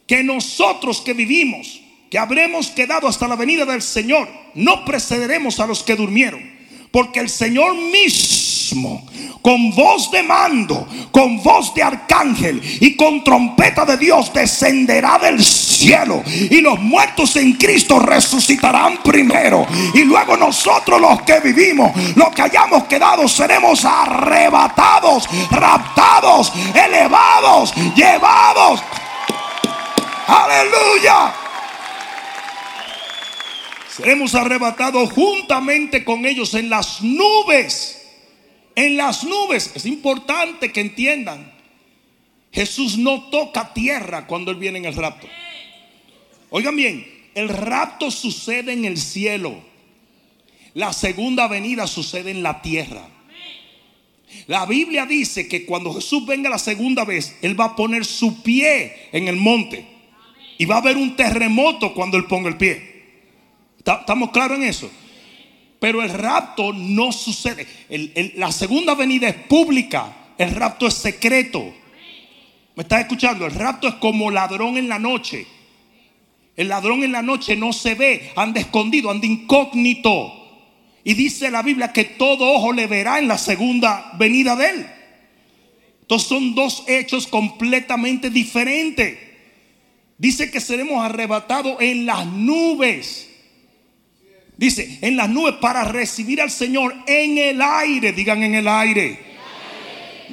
[0.09, 5.69] Que nosotros que vivimos, que habremos quedado hasta la venida del Señor, no precederemos a
[5.69, 6.59] los que durmieron,
[6.91, 9.05] porque el Señor mismo
[9.43, 15.43] con voz de mando, con voz de arcángel y con trompeta de Dios descenderá del
[15.43, 16.23] cielo.
[16.27, 19.67] Y los muertos en Cristo resucitarán primero.
[19.95, 28.83] Y luego nosotros los que vivimos, los que hayamos quedado, seremos arrebatados, raptados, elevados, llevados.
[30.27, 31.50] Aleluya.
[34.01, 38.01] Seremos arrebatados juntamente con ellos en las nubes
[38.75, 39.73] en las nubes.
[39.75, 41.53] Es importante que entiendan.
[42.53, 45.29] Jesús no toca tierra cuando Él viene en el rapto.
[46.51, 49.63] Oigan bien, el rapto sucede en el cielo.
[50.75, 53.09] La segunda venida sucede en la tierra.
[54.47, 58.43] La Biblia dice que cuando Jesús venga la segunda vez, Él va a poner su
[58.43, 59.87] pie en el monte.
[60.59, 62.90] Y va a haber un terremoto cuando Él ponga el pie.
[63.85, 64.91] ¿Estamos claros en eso?
[65.79, 67.67] Pero el rapto no sucede.
[68.37, 70.17] la segunda venida es pública.
[70.37, 71.75] El rapto es secreto.
[72.77, 73.47] ¿Me estás escuchando?
[73.47, 75.47] El rapto es como ladrón en la noche.
[76.57, 80.35] El ladrón en la noche no se ve, anda escondido, anda incógnito.
[81.03, 84.87] Y dice la Biblia que todo ojo le verá en la segunda venida de él.
[86.03, 89.19] Entonces son dos hechos completamente diferentes.
[90.19, 93.30] Dice que seremos arrebatados en las nubes.
[94.61, 99.19] Dice, en las nubes para recibir al Señor en el aire, digan en el aire.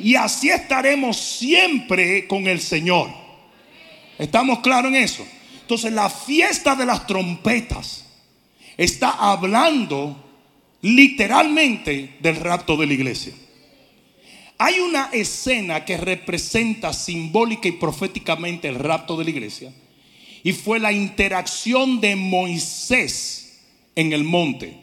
[0.03, 3.09] Y así estaremos siempre con el Señor.
[4.19, 5.25] ¿Estamos claros en eso?
[5.61, 8.03] Entonces la fiesta de las trompetas
[8.75, 10.21] está hablando
[10.81, 13.31] literalmente del rapto de la iglesia.
[14.57, 19.71] Hay una escena que representa simbólica y proféticamente el rapto de la iglesia.
[20.43, 23.36] Y fue la interacción de Moisés
[23.97, 24.77] en el monte.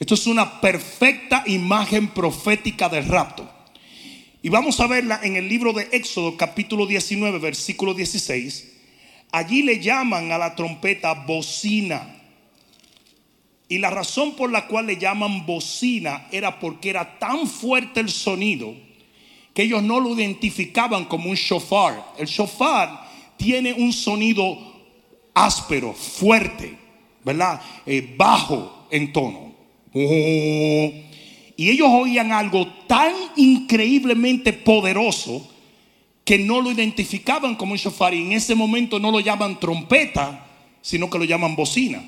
[0.00, 3.48] Esto es una perfecta imagen profética del rapto.
[4.42, 8.72] Y vamos a verla en el libro de Éxodo capítulo 19, versículo 16.
[9.30, 12.20] Allí le llaman a la trompeta bocina.
[13.68, 18.10] Y la razón por la cual le llaman bocina era porque era tan fuerte el
[18.10, 18.74] sonido
[19.54, 22.04] que ellos no lo identificaban como un shofar.
[22.18, 24.58] El shofar tiene un sonido
[25.34, 26.83] áspero, fuerte.
[27.24, 27.60] ¿Verdad?
[27.86, 29.54] Eh, bajo en tono.
[31.56, 35.50] Y ellos oían algo tan increíblemente poderoso
[36.24, 40.46] que no lo identificaban como un shofar y en ese momento no lo llaman trompeta,
[40.80, 42.02] sino que lo llaman bocina.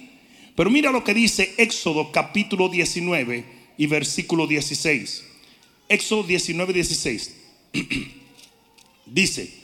[0.57, 3.45] Pero mira lo que dice Éxodo capítulo 19
[3.77, 5.25] y versículo 16.
[5.89, 7.37] Éxodo 19, 16.
[9.07, 9.55] dice,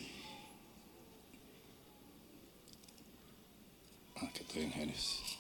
[4.17, 5.32] ah, que estoy en Génesis.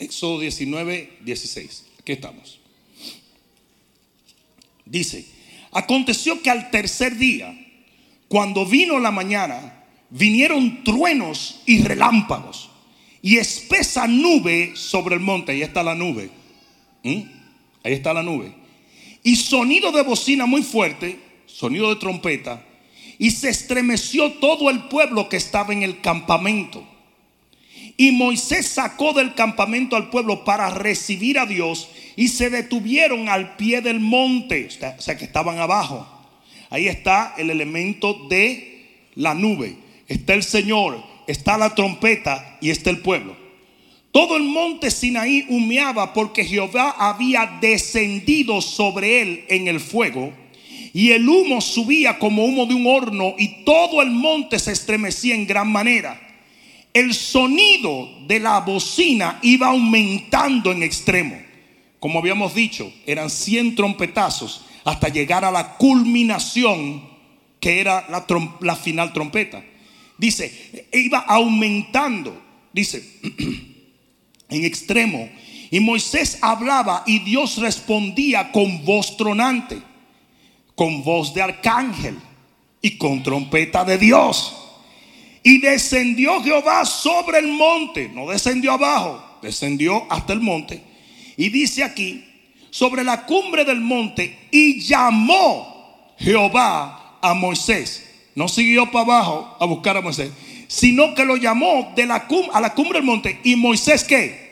[0.00, 1.84] Éxodo 19, 16.
[2.00, 2.58] Aquí estamos.
[4.86, 5.26] Dice,
[5.70, 7.54] aconteció que al tercer día,
[8.26, 12.70] cuando vino la mañana, vinieron truenos y relámpagos
[13.22, 15.52] y espesa nube sobre el monte.
[15.52, 16.30] Ahí está la nube.
[17.04, 17.20] ¿Mm?
[17.84, 18.54] Ahí está la nube.
[19.22, 22.64] Y sonido de bocina muy fuerte, sonido de trompeta,
[23.18, 26.86] y se estremeció todo el pueblo que estaba en el campamento.
[28.00, 33.56] Y Moisés sacó del campamento al pueblo para recibir a Dios y se detuvieron al
[33.56, 36.08] pie del monte, o sea que estaban abajo.
[36.70, 39.76] Ahí está el elemento de la nube.
[40.08, 43.36] Está el Señor, está la trompeta y está el pueblo.
[44.12, 50.32] Todo el monte Sinaí humeaba porque Jehová había descendido sobre él en el fuego
[50.94, 55.34] y el humo subía como humo de un horno y todo el monte se estremecía
[55.34, 56.28] en gran manera.
[56.92, 61.40] El sonido de la bocina iba aumentando en extremo.
[61.98, 67.08] Como habíamos dicho, eran 100 trompetazos hasta llegar a la culminación
[67.60, 68.26] que era la,
[68.60, 69.62] la final trompeta.
[70.16, 73.20] Dice, iba aumentando, dice,
[74.48, 75.28] en extremo.
[75.70, 79.90] Y Moisés hablaba y Dios respondía con voz tronante
[80.80, 82.18] con voz de arcángel
[82.80, 84.69] y con trompeta de Dios.
[85.42, 90.82] Y descendió Jehová sobre el monte, no descendió abajo, descendió hasta el monte.
[91.36, 92.24] Y dice aquí,
[92.70, 98.06] sobre la cumbre del monte, y llamó Jehová a Moisés.
[98.34, 100.30] No siguió para abajo a buscar a Moisés,
[100.68, 103.40] sino que lo llamó de la a la cumbre del monte.
[103.42, 104.50] ¿Y Moisés qué?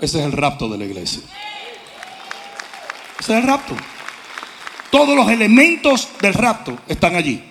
[0.00, 1.22] Ese es el rapto de la iglesia.
[3.18, 3.74] Ese es el rapto.
[4.90, 7.42] Todos los elementos del rapto están allí.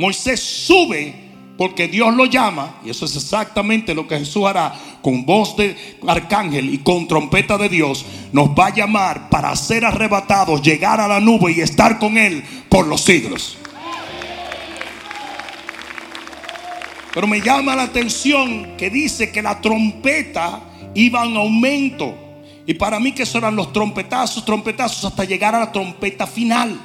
[0.00, 1.14] Moisés sube
[1.58, 4.72] porque Dios lo llama, y eso es exactamente lo que Jesús hará
[5.02, 5.76] con voz de
[6.08, 11.06] arcángel y con trompeta de Dios, nos va a llamar para ser arrebatados, llegar a
[11.06, 13.58] la nube y estar con Él por los siglos.
[17.12, 20.62] Pero me llama la atención que dice que la trompeta
[20.94, 22.14] iba en aumento.
[22.66, 26.80] Y para mí que eso eran los trompetazos, trompetazos hasta llegar a la trompeta final.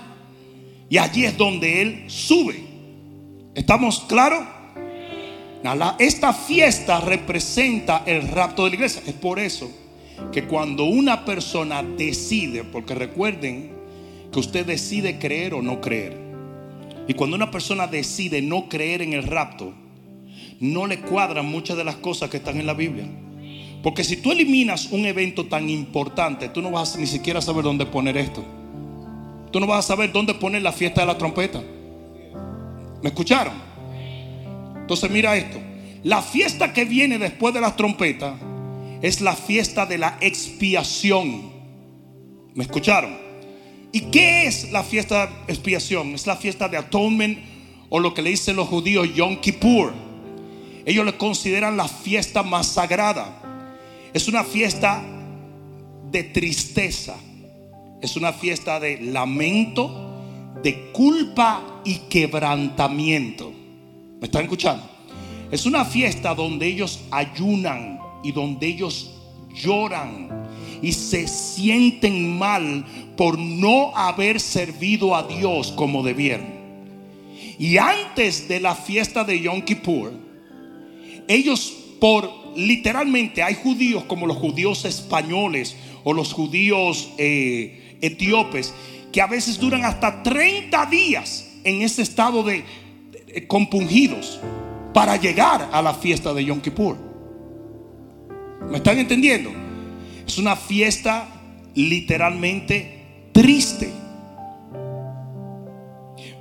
[0.89, 2.64] Y allí es donde Él sube.
[3.55, 4.43] ¿Estamos claros?
[5.97, 9.01] Esta fiesta representa el rapto de la iglesia.
[9.07, 9.71] Es por eso
[10.31, 13.71] que cuando una persona decide, porque recuerden
[14.31, 16.17] que usted decide creer o no creer.
[17.07, 19.73] Y cuando una persona decide no creer en el rapto,
[20.59, 23.05] no le cuadran muchas de las cosas que están en la Biblia.
[23.81, 27.63] Porque si tú eliminas un evento tan importante, tú no vas a ni siquiera saber
[27.63, 28.43] dónde poner esto.
[29.51, 31.63] Tú no vas a saber dónde poner la fiesta de la trompeta.
[33.05, 33.53] ¿Me escucharon?
[34.77, 35.59] Entonces mira esto.
[36.01, 38.35] La fiesta que viene después de la trompeta
[38.99, 41.51] es la fiesta de la expiación.
[42.55, 43.15] ¿Me escucharon?
[43.91, 46.15] ¿Y qué es la fiesta de expiación?
[46.15, 47.37] Es la fiesta de atonement
[47.89, 49.93] o lo que le dicen los judíos Yom Kippur.
[50.83, 53.39] Ellos le consideran la fiesta más sagrada.
[54.15, 55.03] Es una fiesta
[56.09, 57.15] de tristeza.
[58.01, 60.14] Es una fiesta de lamento,
[60.65, 63.53] de culpa y quebrantamiento.
[64.19, 64.83] ¿Me están escuchando?
[65.51, 69.11] Es una fiesta donde ellos ayunan y donde ellos
[69.53, 70.47] lloran
[70.81, 72.83] y se sienten mal
[73.15, 76.47] por no haber servido a Dios como debieron.
[77.59, 80.13] Y antes de la fiesta de Yom Kippur,
[81.27, 88.73] ellos por literalmente hay judíos como los judíos españoles o los judíos eh, etíopes
[89.15, 92.65] que a veces duran hasta 30 días en ese estado de,
[93.47, 94.41] compungidos
[94.93, 96.97] para llegar a la fiesta de Yom Kippur.
[98.69, 99.51] ¿Me están entendiendo?
[100.27, 101.29] Es una fiesta
[101.75, 103.89] literalmente triste.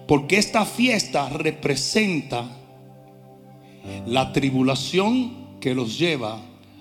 [0.09, 2.45] Porque esta fiesta representa
[4.05, 6.41] la tribulación que los lleva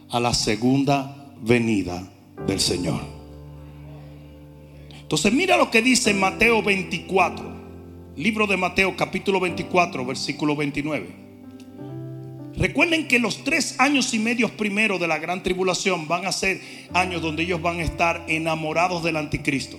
[0.09, 2.11] a la segunda venida
[2.47, 3.12] del Señor.
[5.13, 7.45] Entonces mira lo que dice Mateo 24,
[8.15, 11.07] libro de Mateo capítulo 24, versículo 29.
[12.57, 16.59] Recuerden que los tres años y medio primeros de la gran tribulación van a ser
[16.95, 19.77] años donde ellos van a estar enamorados del anticristo.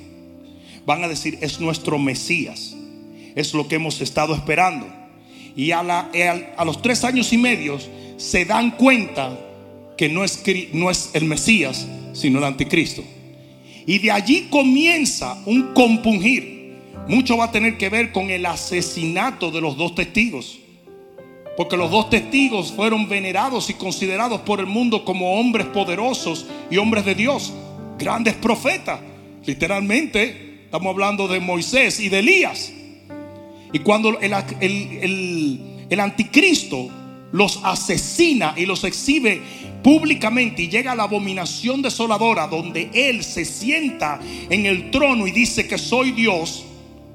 [0.87, 2.77] Van a decir, es nuestro Mesías.
[3.35, 4.87] Es lo que hemos estado esperando.
[5.57, 7.81] Y a, a los tres años y medio
[8.19, 9.37] se dan cuenta
[9.99, 13.03] que no es el Mesías, sino el anticristo.
[13.87, 16.75] Y de allí comienza un compungir.
[17.09, 20.59] Mucho va a tener que ver con el asesinato de los dos testigos.
[21.57, 26.79] Porque los dos testigos fueron venerados y considerados por el mundo como hombres poderosos y
[26.79, 27.53] hombres de Dios,
[27.99, 29.01] grandes profetas.
[29.45, 32.73] Literalmente, estamos hablando de Moisés y de Elías.
[33.73, 36.89] Y cuando el, anticristo
[37.35, 39.43] los asesina y los exhibe
[39.83, 45.33] públicamente y llega a la abominación desoladora donde él se sienta en el trono y
[45.33, 46.65] dice que soy Dios,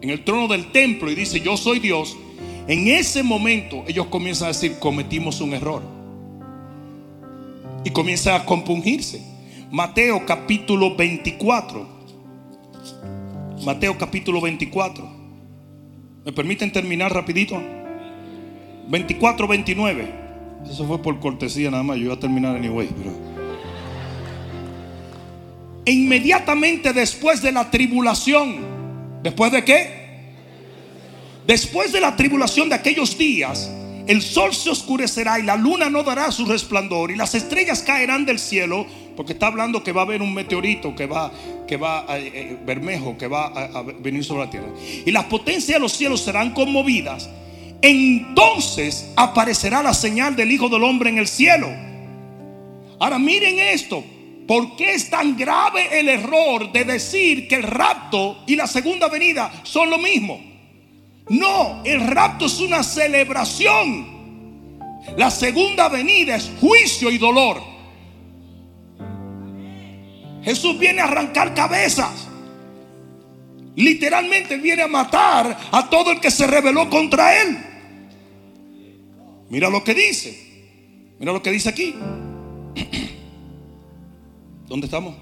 [0.01, 2.17] en el trono del templo y dice yo soy Dios,
[2.67, 5.83] en ese momento ellos comienzan a decir, cometimos un error.
[7.85, 9.23] Y comienza a compungirse.
[9.71, 11.87] Mateo capítulo 24.
[13.63, 15.09] Mateo capítulo 24.
[16.25, 17.78] ¿Me permiten terminar rapidito?
[18.89, 20.13] 24, 29.
[20.69, 21.97] Eso fue por cortesía nada más.
[21.97, 22.89] Yo iba a terminar anyway.
[22.97, 23.11] Pero...
[25.85, 28.79] E inmediatamente después de la tribulación.
[29.23, 29.99] ¿Después de qué?
[31.45, 33.71] Después de la tribulación de aquellos días,
[34.07, 38.25] el sol se oscurecerá y la luna no dará su resplandor y las estrellas caerán
[38.25, 38.85] del cielo,
[39.15, 41.31] porque está hablando que va a haber un meteorito que va,
[41.67, 44.67] que va a, eh, eh, bermejo, que va a, a venir sobre la tierra.
[45.05, 47.29] Y las potencias de los cielos serán conmovidas.
[47.81, 51.69] Entonces aparecerá la señal del Hijo del Hombre en el cielo.
[52.99, 54.03] Ahora miren esto.
[54.47, 59.07] ¿Por qué es tan grave el error de decir que el rapto y la segunda
[59.07, 60.41] venida son lo mismo?
[61.29, 64.17] No, el rapto es una celebración.
[65.15, 67.61] La segunda venida es juicio y dolor.
[70.43, 72.27] Jesús viene a arrancar cabezas.
[73.75, 77.68] Literalmente viene a matar a todo el que se rebeló contra él.
[79.49, 80.37] Mira lo que dice.
[81.19, 81.95] Mira lo que dice aquí.
[84.67, 85.15] ¿Dónde estamos?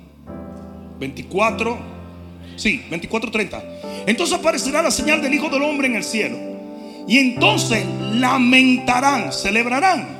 [0.99, 1.97] 24
[2.57, 3.63] Sí, 24:30.
[4.07, 6.38] Entonces aparecerá la señal del Hijo del Hombre en el cielo.
[7.07, 10.17] Y entonces lamentarán, celebrarán.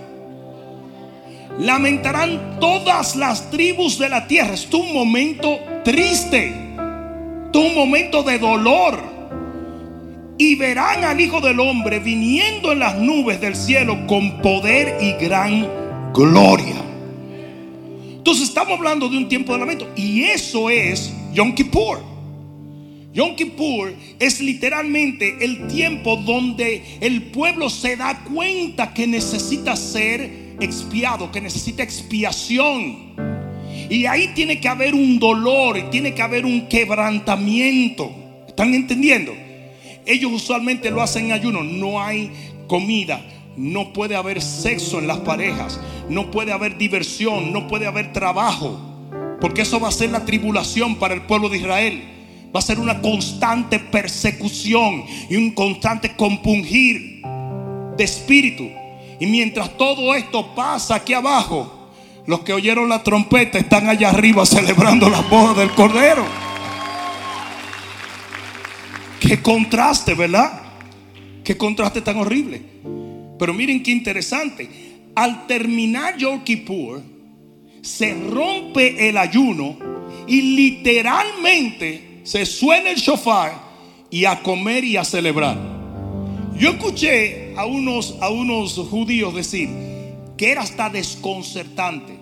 [1.60, 4.54] Lamentarán todas las tribus de la tierra.
[4.54, 6.48] Es un momento triste.
[6.48, 9.17] Es un momento de dolor.
[10.38, 15.14] Y verán al Hijo del Hombre viniendo en las nubes del cielo con poder y
[15.14, 15.68] gran
[16.14, 16.76] gloria.
[18.18, 19.90] Entonces estamos hablando de un tiempo de lamento.
[19.96, 22.04] Y eso es Yom Kippur.
[23.14, 30.56] Yom Kippur es literalmente el tiempo donde el pueblo se da cuenta que necesita ser
[30.60, 33.16] expiado, que necesita expiación.
[33.90, 38.12] Y ahí tiene que haber un dolor, tiene que haber un quebrantamiento.
[38.48, 39.47] ¿Están entendiendo?
[40.08, 41.64] Ellos usualmente lo hacen en ayuno.
[41.64, 42.32] No hay
[42.68, 43.22] comida,
[43.56, 45.80] no puede haber sexo en las parejas,
[46.10, 48.80] no puede haber diversión, no puede haber trabajo.
[49.40, 52.18] Porque eso va a ser la tribulación para el pueblo de Israel
[52.58, 57.22] va a ser una constante persecución y un constante compungir
[57.96, 58.70] de espíritu.
[59.20, 61.90] Y mientras todo esto pasa aquí abajo,
[62.26, 66.26] los que oyeron la trompeta están allá arriba celebrando la boda del Cordero.
[69.28, 70.62] Qué contraste, ¿verdad?
[71.44, 72.62] Qué contraste tan horrible.
[73.38, 74.70] Pero miren qué interesante.
[75.16, 77.02] Al terminar Yom Kippur,
[77.82, 79.78] se rompe el ayuno
[80.28, 83.54] y literalmente se suena el shofar
[84.10, 85.58] y a comer y a celebrar.
[86.58, 89.70] Yo escuché a unos, a unos judíos decir
[90.38, 92.18] que era hasta desconcertante,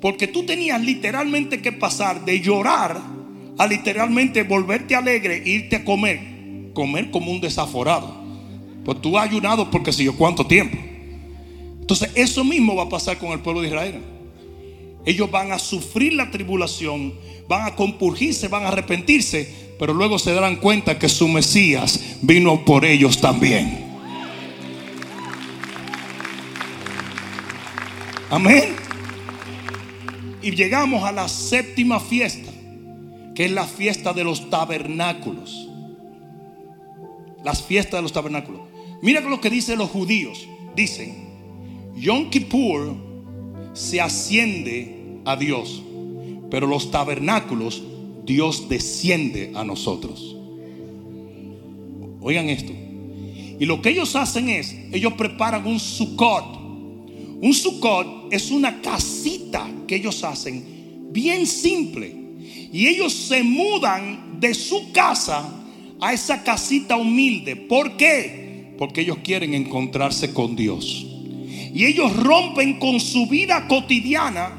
[0.00, 3.00] porque tú tenías literalmente que pasar de llorar
[3.56, 6.29] a literalmente volverte alegre e irte a comer,
[6.74, 8.14] comer como un desaforado.
[8.84, 10.76] Pues tú has ayunado porque si yo cuánto tiempo.
[11.80, 14.00] Entonces eso mismo va a pasar con el pueblo de Israel.
[15.04, 17.14] Ellos van a sufrir la tribulación
[17.50, 22.64] van a compurgirse, van a arrepentirse, pero luego se darán cuenta que su Mesías vino
[22.64, 23.90] por ellos también.
[28.30, 28.76] Amén.
[30.42, 32.52] Y llegamos a la séptima fiesta,
[33.34, 35.69] que es la fiesta de los tabernáculos.
[37.44, 38.60] Las fiestas de los tabernáculos.
[39.02, 40.46] Mira lo que dicen los judíos.
[40.76, 41.28] Dicen,
[41.96, 42.96] Yom Kippur
[43.72, 45.82] se asciende a Dios.
[46.50, 47.82] Pero los tabernáculos,
[48.24, 50.36] Dios desciende a nosotros.
[52.20, 52.72] Oigan esto.
[53.58, 56.58] Y lo que ellos hacen es, ellos preparan un sukkot.
[57.42, 62.14] Un sukkot es una casita que ellos hacen bien simple.
[62.72, 65.59] Y ellos se mudan de su casa
[66.00, 67.56] a esa casita humilde.
[67.56, 68.74] ¿Por qué?
[68.78, 71.06] Porque ellos quieren encontrarse con Dios.
[71.74, 74.50] Y ellos rompen con su vida cotidiana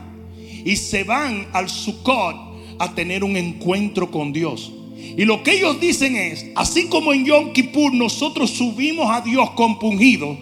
[0.63, 2.35] y se van al Sukkot
[2.79, 4.71] a tener un encuentro con Dios.
[5.17, 9.51] Y lo que ellos dicen es, así como en Yom Kippur nosotros subimos a Dios
[9.51, 10.37] compungido,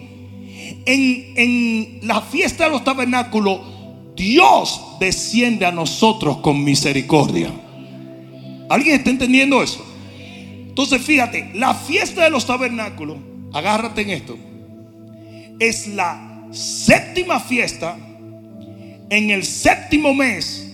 [0.86, 3.60] en, en la fiesta de los tabernáculos,
[4.14, 7.50] Dios desciende a nosotros con misericordia.
[8.68, 9.89] ¿Alguien está entendiendo eso?
[10.70, 13.18] Entonces fíjate, la fiesta de los tabernáculos,
[13.52, 14.38] agárrate en esto,
[15.58, 17.98] es la séptima fiesta
[19.10, 20.72] en el séptimo mes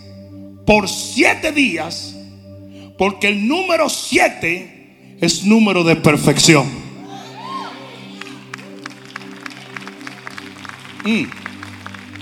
[0.66, 2.14] por siete días,
[2.98, 6.66] porque el número siete es número de perfección.
[11.04, 11.24] Mm.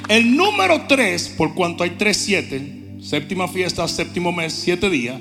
[0.09, 5.21] El número tres, por cuanto hay tres siete, séptima fiesta, séptimo mes, siete días,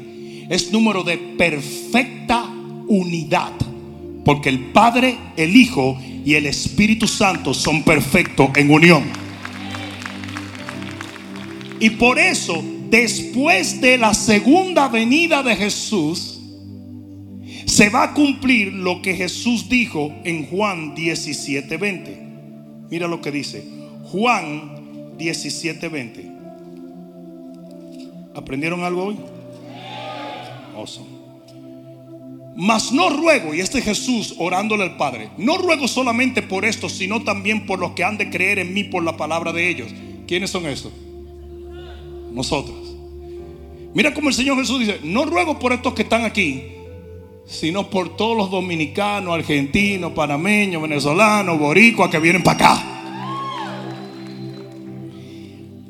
[0.50, 2.44] es número de perfecta
[2.88, 3.52] unidad.
[4.26, 9.04] Porque el Padre, el Hijo y el Espíritu Santo son perfectos en unión.
[11.80, 16.40] Y por eso, después de la segunda venida de Jesús,
[17.66, 22.88] se va a cumplir lo que Jesús dijo en Juan 17:20.
[22.90, 23.64] Mira lo que dice.
[24.04, 26.32] Juan 17:20.
[28.36, 29.18] ¿Aprendieron algo hoy?
[32.56, 36.88] Mas no ruego, y este es Jesús orándole al Padre, no ruego solamente por esto,
[36.88, 39.92] sino también por los que han de creer en mí por la palabra de ellos.
[40.28, 40.92] ¿Quiénes son estos?
[42.32, 42.96] Nosotros.
[43.94, 46.64] Mira como el Señor Jesús dice, no ruego por estos que están aquí,
[47.46, 52.84] sino por todos los dominicanos, argentinos, panameños, venezolanos, boricuas que vienen para acá.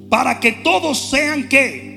[0.10, 1.93] Para que todos sean que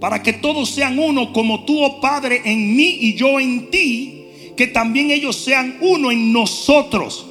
[0.00, 4.24] para que todos sean uno como tú, oh Padre, en mí y yo en ti,
[4.56, 7.26] que también ellos sean uno en nosotros.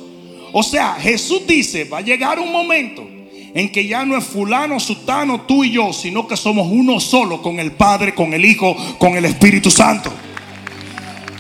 [0.52, 3.08] O sea, Jesús dice, va a llegar un momento
[3.54, 7.42] en que ya no es fulano, sutano, tú y yo, sino que somos uno solo
[7.42, 10.12] con el Padre, con el Hijo, con el Espíritu Santo.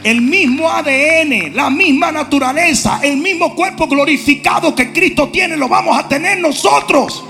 [0.03, 5.97] El mismo ADN, la misma naturaleza, el mismo cuerpo glorificado que Cristo tiene, lo vamos
[5.97, 7.23] a tener nosotros.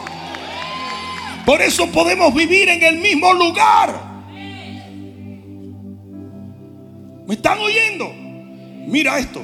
[1.47, 3.95] Por eso podemos vivir en el mismo lugar.
[7.25, 8.13] ¿Me están oyendo?
[8.85, 9.41] Mira esto.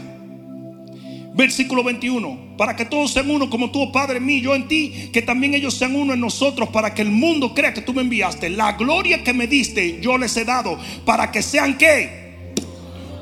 [1.34, 2.58] Versículo 21.
[2.58, 5.76] Para que todos sean uno como tú, Padre mío, yo en ti, que también ellos
[5.76, 8.50] sean uno en nosotros, para que el mundo crea que tú me enviaste.
[8.50, 12.54] La gloria que me diste, yo les he dado, para que sean que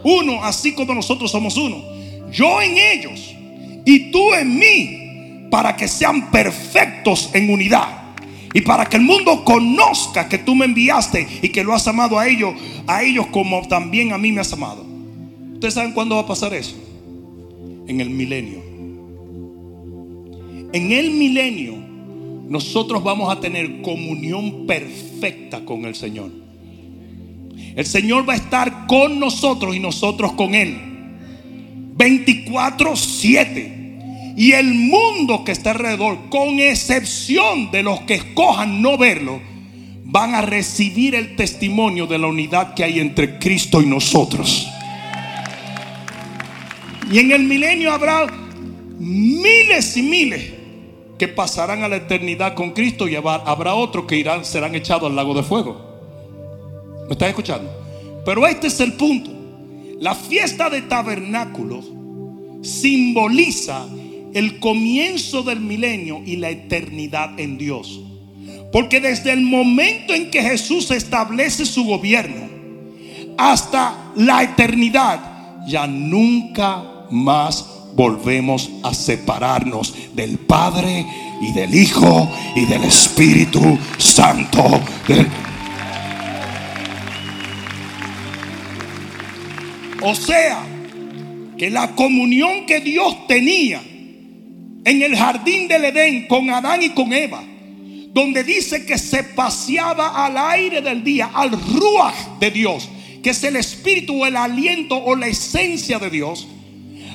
[0.04, 1.84] uno, así como nosotros somos uno.
[2.32, 3.36] Yo en ellos
[3.86, 8.01] y tú en mí, para que sean perfectos en unidad
[8.54, 12.20] y para que el mundo conozca que tú me enviaste y que lo has amado
[12.20, 12.54] a ellos,
[12.88, 14.86] a ellos como también a mí me has amado.
[15.54, 16.76] ¿Ustedes saben cuándo va a pasar eso?
[17.88, 18.62] En el milenio.
[20.74, 21.76] En el milenio
[22.50, 26.32] nosotros vamos a tener comunión perfecta con el Señor.
[27.76, 30.78] El Señor va a estar con nosotros y nosotros con Él.
[31.96, 33.81] 24-7.
[34.42, 39.40] Y el mundo que está alrededor, con excepción de los que escojan no verlo,
[40.04, 44.68] van a recibir el testimonio de la unidad que hay entre Cristo y nosotros.
[47.12, 48.26] Y en el milenio habrá
[48.98, 50.54] miles y miles
[51.20, 55.16] que pasarán a la eternidad con Cristo y habrá otros que irán, serán echados al
[55.16, 55.80] lago de fuego.
[57.06, 57.70] ¿Me están escuchando?
[58.26, 59.30] Pero este es el punto.
[60.00, 61.86] La fiesta de tabernáculos
[62.64, 63.86] simboliza
[64.34, 68.02] el comienzo del milenio y la eternidad en Dios.
[68.72, 72.50] Porque desde el momento en que Jesús establece su gobierno
[73.38, 77.66] hasta la eternidad, ya nunca más
[77.96, 81.06] volvemos a separarnos del Padre
[81.42, 84.82] y del Hijo y del Espíritu Santo.
[90.02, 90.64] O sea,
[91.58, 93.82] que la comunión que Dios tenía
[94.84, 97.44] en el jardín del Edén con Adán y con Eva,
[98.14, 102.90] donde dice que se paseaba al aire del día, al ruaj de Dios,
[103.22, 106.48] que es el espíritu el aliento o la esencia de Dios,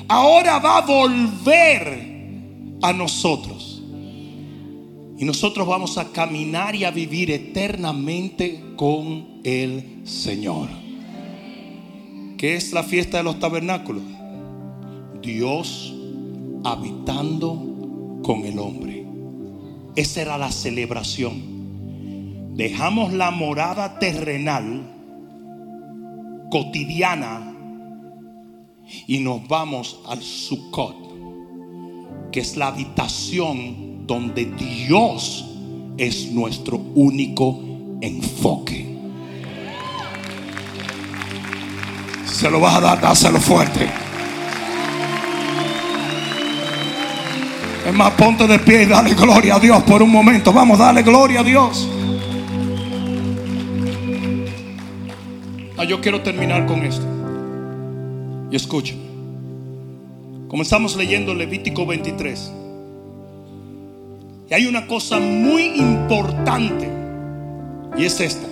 [0.07, 2.17] ahora va a volver
[2.81, 3.83] a nosotros.
[5.19, 10.69] Y nosotros vamos a caminar y a vivir eternamente con el Señor.
[12.37, 14.03] ¿Qué es la fiesta de los tabernáculos?
[15.23, 15.96] Dios
[16.71, 19.05] habitando con el hombre.
[19.95, 22.55] Esa era la celebración.
[22.55, 24.93] Dejamos la morada terrenal,
[26.51, 27.53] cotidiana,
[29.05, 35.45] y nos vamos al Sukkot, que es la habitación donde Dios
[35.97, 37.59] es nuestro único
[38.01, 38.85] enfoque.
[42.25, 44.06] Se lo vas a dar, dáselo fuerte.
[47.87, 50.51] Es más, ponte de pie y dale gloria a Dios por un momento.
[50.51, 51.87] Vamos, dale gloria a Dios.
[55.77, 57.05] Ah, yo quiero terminar con esto.
[58.51, 58.97] Y escuchen.
[60.49, 62.51] Comenzamos leyendo Levítico 23.
[64.49, 66.89] Y hay una cosa muy importante.
[67.97, 68.47] Y es esta.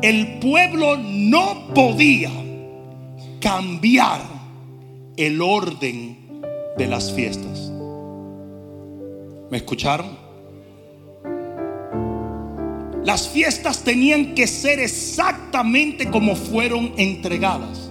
[0.00, 2.30] El pueblo no podía
[3.40, 4.20] cambiar
[5.16, 6.42] el orden
[6.76, 7.70] de las fiestas.
[9.50, 10.28] ¿Me escucharon?
[13.04, 17.90] Las fiestas tenían que ser exactamente como fueron entregadas.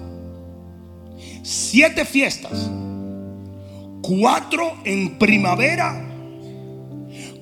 [1.42, 2.70] Siete fiestas.
[4.02, 6.04] Cuatro en primavera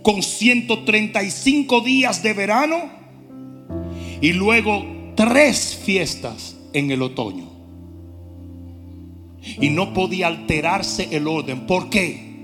[0.02, 2.90] con 135 días de verano
[4.22, 4.86] y luego
[5.16, 7.55] tres fiestas en el otoño.
[9.60, 11.68] Y no podía alterarse el orden.
[11.68, 12.36] ¿Por qué?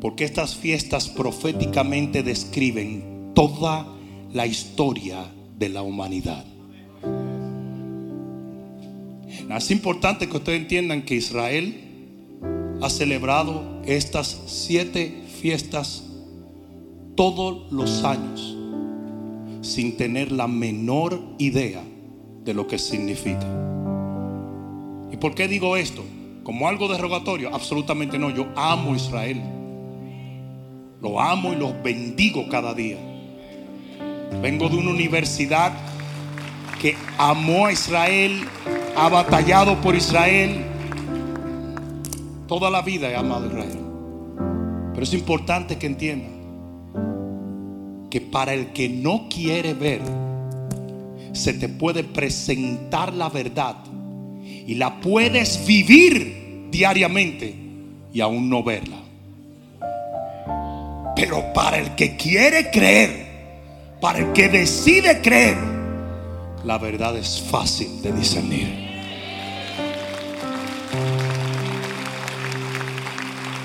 [0.00, 3.86] Porque estas fiestas proféticamente describen toda
[4.32, 5.24] la historia
[5.58, 6.44] de la humanidad.
[9.50, 11.82] Es importante que ustedes entiendan que Israel
[12.82, 16.04] ha celebrado estas siete fiestas
[17.14, 18.56] todos los años
[19.62, 21.82] sin tener la menor idea
[22.44, 23.46] de lo que significa.
[25.10, 26.04] ¿Y por qué digo esto?
[26.46, 27.52] ¿Como algo derogatorio?
[27.52, 28.30] Absolutamente no.
[28.30, 29.42] Yo amo Israel.
[31.02, 32.98] Lo amo y lo bendigo cada día.
[34.40, 35.72] Vengo de una universidad
[36.80, 38.44] que amó a Israel,
[38.96, 40.64] ha batallado por Israel.
[42.46, 43.80] Toda la vida he amado a Israel.
[44.92, 46.30] Pero es importante que entiendan
[48.08, 50.00] que para el que no quiere ver,
[51.32, 53.78] se te puede presentar la verdad
[54.66, 57.54] y la puedes vivir diariamente
[58.12, 58.96] y aún no verla.
[61.14, 63.26] Pero para el que quiere creer,
[64.00, 65.56] para el que decide creer,
[66.64, 68.86] la verdad es fácil de discernir.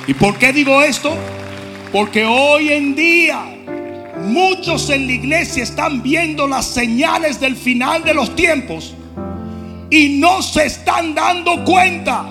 [0.08, 1.16] ¿Y por qué digo esto?
[1.92, 3.46] Porque hoy en día
[4.26, 8.96] muchos en la iglesia están viendo las señales del final de los tiempos
[9.92, 12.26] y no se están dando cuenta.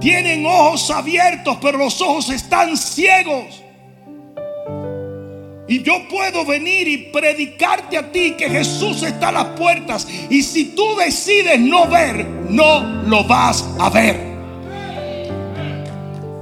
[0.00, 3.62] Tienen ojos abiertos, pero los ojos están ciegos.
[5.68, 10.08] Y yo puedo venir y predicarte a ti que Jesús está a las puertas.
[10.28, 14.18] Y si tú decides no ver, no lo vas a ver.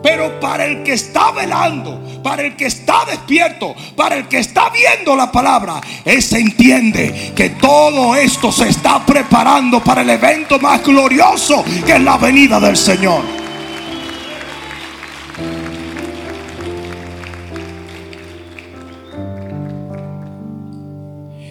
[0.02, 4.70] Pero para el que está velando, para el que está despierto, para el que está
[4.70, 10.84] viendo la palabra, ese entiende que todo esto se está preparando para el evento más
[10.84, 13.22] glorioso que es la venida del Señor.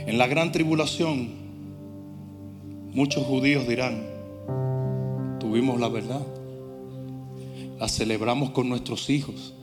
[0.06, 1.30] En la gran tribulación,
[2.92, 4.04] muchos judíos dirán,
[5.40, 6.26] tuvimos la verdad,
[7.78, 9.54] la celebramos con nuestros hijos,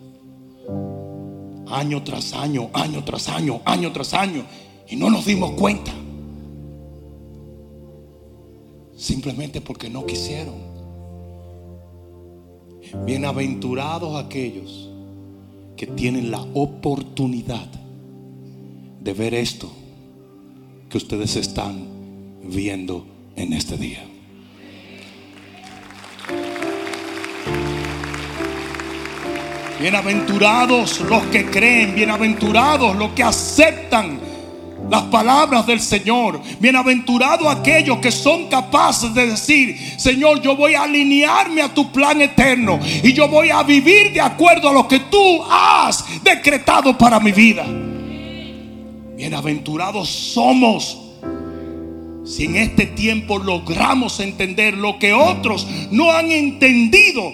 [1.68, 4.44] año tras año, año tras año, año tras año,
[4.88, 5.92] y no nos dimos cuenta.
[8.96, 10.54] Simplemente porque no quisieron.
[13.04, 14.90] Bienaventurados aquellos
[15.76, 17.66] que tienen la oportunidad
[19.00, 19.70] de ver esto
[20.88, 21.86] que ustedes están
[22.42, 23.04] viendo
[23.36, 24.13] en este día.
[29.84, 34.18] Bienaventurados los que creen, bienaventurados los que aceptan
[34.88, 36.40] las palabras del Señor.
[36.58, 42.22] Bienaventurados aquellos que son capaces de decir, Señor, yo voy a alinearme a tu plan
[42.22, 47.20] eterno y yo voy a vivir de acuerdo a lo que tú has decretado para
[47.20, 47.66] mi vida.
[49.18, 50.98] Bienaventurados somos
[52.24, 57.30] si en este tiempo logramos entender lo que otros no han entendido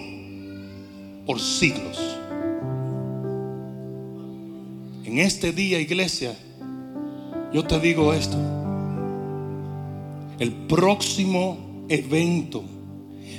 [1.24, 2.19] por siglos.
[5.10, 6.36] En este día, iglesia,
[7.52, 8.36] yo te digo esto.
[10.38, 12.62] El próximo evento,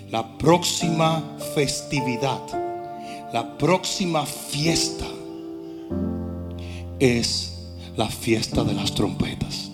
[0.10, 1.24] la próxima
[1.56, 2.42] festividad,
[3.32, 5.06] la próxima fiesta
[7.00, 7.58] es
[7.96, 9.72] la fiesta de las trompetas.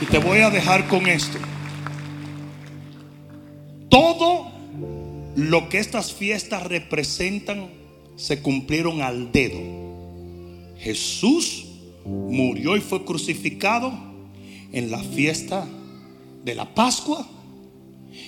[0.00, 1.51] Y te voy a dejar con esto.
[5.52, 7.68] Lo que estas fiestas representan
[8.16, 9.60] se cumplieron al dedo.
[10.78, 11.66] Jesús
[12.06, 13.92] murió y fue crucificado
[14.72, 15.68] en la fiesta
[16.42, 17.28] de la Pascua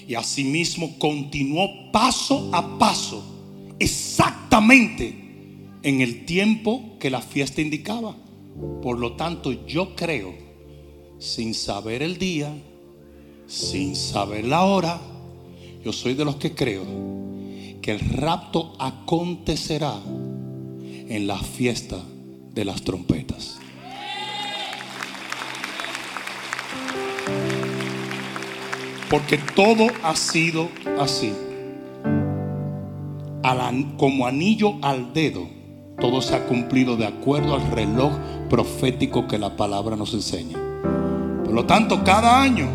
[0.07, 3.25] y asimismo continuó paso a paso,
[3.79, 5.15] exactamente
[5.83, 8.19] en el tiempo que la fiesta indicaba.
[8.83, 10.35] Por lo tanto, yo creo,
[11.19, 12.55] sin saber el día,
[13.47, 15.01] sin saber la hora,
[15.85, 16.83] yo soy de los que creo
[17.83, 19.93] que el rapto acontecerá
[21.09, 21.99] en la fiesta
[22.55, 23.59] de las trompetas.
[29.11, 31.33] Porque todo ha sido así.
[33.99, 35.47] como anillo al dedo,
[36.01, 38.13] todo se ha cumplido de acuerdo al reloj
[38.49, 40.59] profético que la palabra nos enseña.
[41.45, 42.69] Por lo tanto, cada año,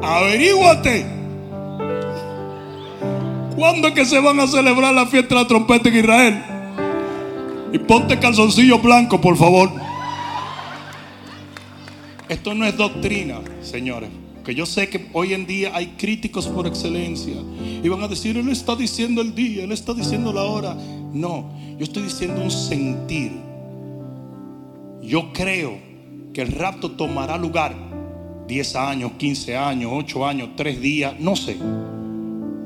[0.00, 1.23] averíguate.
[3.56, 6.44] ¿Cuándo es que se van a celebrar la fiesta de la trompeta en Israel?
[7.72, 9.70] Y ponte calzoncillo blanco, por favor.
[12.28, 14.10] Esto no es doctrina, señores.
[14.44, 17.36] Que yo sé que hoy en día hay críticos por excelencia.
[17.82, 20.76] Y van a decir, Él está diciendo el día, Él está diciendo la hora.
[21.12, 23.32] No, yo estoy diciendo un sentir.
[25.02, 25.78] Yo creo
[26.32, 27.74] que el rapto tomará lugar
[28.48, 31.56] 10 años, 15 años, 8 años, 3 días, no sé.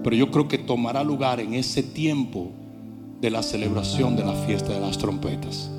[0.03, 2.51] Pero yo creo que tomará lugar en ese tiempo
[3.21, 5.71] de la celebración de la fiesta de las trompetas.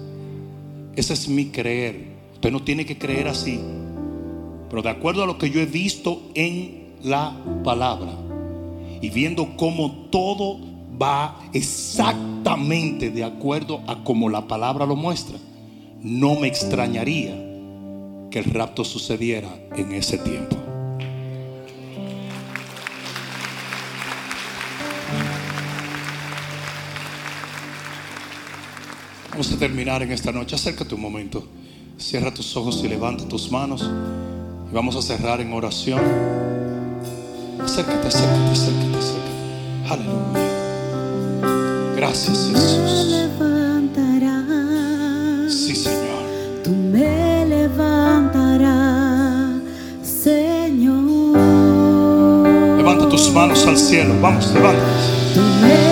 [0.95, 2.07] Ese es mi creer.
[2.33, 3.59] Usted no tiene que creer así.
[4.69, 8.11] Pero de acuerdo a lo que yo he visto en la palabra
[9.01, 10.59] y viendo cómo todo
[11.01, 15.37] va exactamente de acuerdo a como la palabra lo muestra,
[16.01, 17.33] no me extrañaría
[18.29, 20.68] que el rapto sucediera en ese tiempo.
[29.39, 30.55] Vamos a terminar en esta noche.
[30.55, 31.47] Acércate un momento.
[31.97, 33.89] Cierra tus ojos y levanta tus manos.
[34.69, 36.01] Y vamos a cerrar en oración.
[37.63, 39.31] Acércate, acércate, acércate, acércate.
[39.87, 40.41] Aleluya.
[41.95, 43.15] Gracias, Jesús.
[45.47, 46.21] Sí, Señor.
[46.61, 48.67] Tú me levantarás,
[50.03, 51.37] Señor.
[52.75, 54.15] Levanta tus manos al cielo.
[54.19, 55.88] Vamos, levántalas.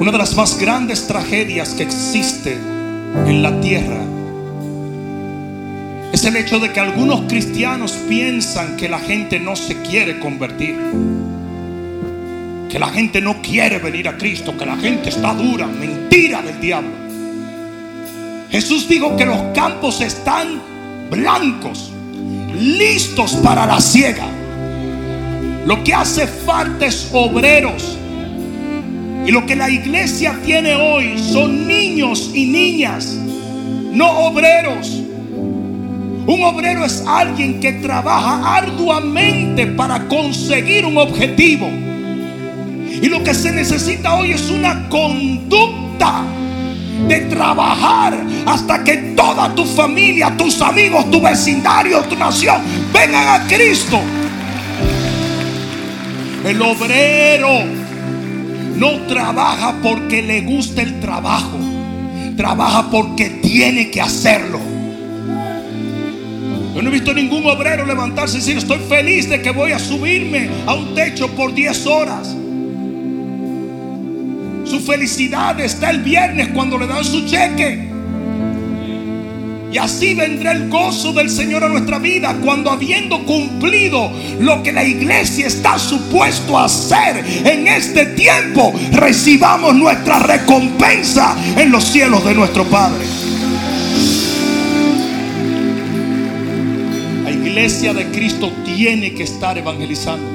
[0.00, 2.58] Una de las más grandes tragedias que existe
[3.26, 4.00] en la tierra
[6.12, 10.76] es el hecho de que algunos cristianos piensan que la gente no se quiere convertir.
[12.68, 16.60] Que la gente no quiere venir a Cristo, que la gente está dura, mentira del
[16.60, 16.90] diablo.
[18.50, 20.60] Jesús dijo que los campos están
[21.08, 21.92] blancos,
[22.52, 24.29] listos para la siega.
[25.70, 27.96] Lo que hace falta es obreros.
[29.24, 33.16] Y lo que la iglesia tiene hoy son niños y niñas,
[33.92, 34.88] no obreros.
[36.26, 41.68] Un obrero es alguien que trabaja arduamente para conseguir un objetivo.
[41.68, 46.24] Y lo que se necesita hoy es una conducta
[47.06, 52.60] de trabajar hasta que toda tu familia, tus amigos, tu vecindario, tu nación
[52.92, 54.00] vengan a Cristo.
[56.50, 57.60] El obrero
[58.76, 61.56] no trabaja porque le gusta el trabajo,
[62.36, 64.58] trabaja porque tiene que hacerlo.
[66.74, 69.78] Yo no he visto ningún obrero levantarse y decir, estoy feliz de que voy a
[69.78, 72.36] subirme a un techo por 10 horas.
[74.64, 77.89] Su felicidad está el viernes cuando le dan su cheque.
[79.72, 84.10] Y así vendrá el gozo del Señor a nuestra vida cuando habiendo cumplido
[84.40, 91.70] lo que la iglesia está supuesto a hacer en este tiempo, recibamos nuestra recompensa en
[91.70, 93.04] los cielos de nuestro Padre.
[97.22, 100.26] La iglesia de Cristo tiene que estar evangelizando.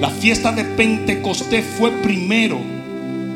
[0.00, 2.58] La fiesta de Pentecostés fue primero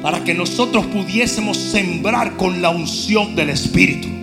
[0.00, 4.15] para que nosotros pudiésemos sembrar con la unción del Espíritu.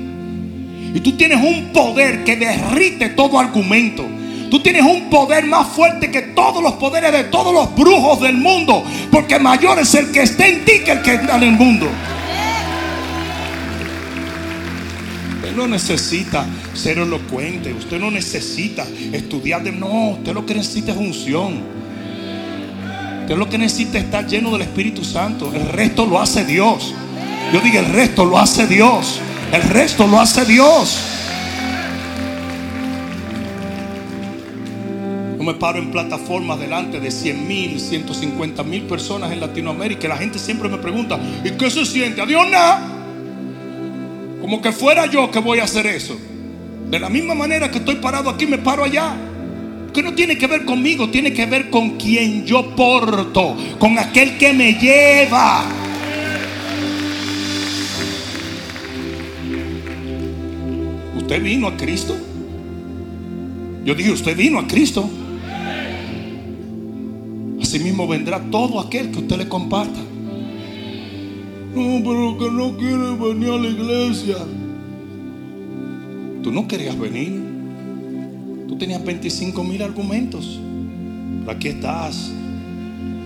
[0.93, 4.05] Y tú tienes un poder que derrite todo argumento.
[4.51, 8.37] Tú tienes un poder más fuerte que todos los poderes de todos los brujos del
[8.37, 8.83] mundo.
[9.11, 11.87] Porque mayor es el que está en ti que el que está en el mundo.
[15.37, 17.73] Usted no necesita ser elocuente.
[17.73, 19.71] Usted no necesita estudiar de...
[19.71, 21.63] No, usted lo que necesita es unción.
[23.21, 25.51] Usted lo que necesita es estar lleno del Espíritu Santo.
[25.51, 26.93] El resto lo hace Dios.
[27.51, 29.19] Yo digo, el resto lo hace Dios.
[29.53, 30.97] El resto lo hace Dios.
[35.37, 40.07] No me paro en plataformas delante de 100 mil, 150 mil personas en Latinoamérica.
[40.07, 42.19] La gente siempre me pregunta, ¿y qué se siente?
[42.19, 42.81] A Dios nada.
[44.41, 46.17] Como que fuera yo que voy a hacer eso.
[46.89, 49.13] De la misma manera que estoy parado aquí, me paro allá.
[49.93, 54.35] Que no tiene que ver conmigo, tiene que ver con quien yo porto, con aquel
[54.39, 55.63] que me lleva.
[61.23, 62.17] ¿Usted vino a Cristo?
[63.85, 65.09] Yo dije, usted vino a Cristo.
[67.61, 70.01] Asimismo vendrá todo aquel que usted le comparta.
[71.73, 74.35] No, pero que no quiere venir a la iglesia.
[76.43, 77.41] Tú no querías venir.
[78.67, 80.59] Tú tenías 25 mil argumentos.
[81.39, 82.33] Pero aquí estás,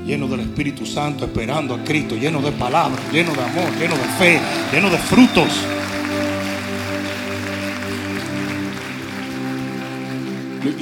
[0.06, 4.04] lleno del Espíritu Santo, esperando a Cristo, lleno de palabras, lleno de amor, lleno de
[4.20, 4.39] fe,
[4.72, 5.50] lleno de frutos.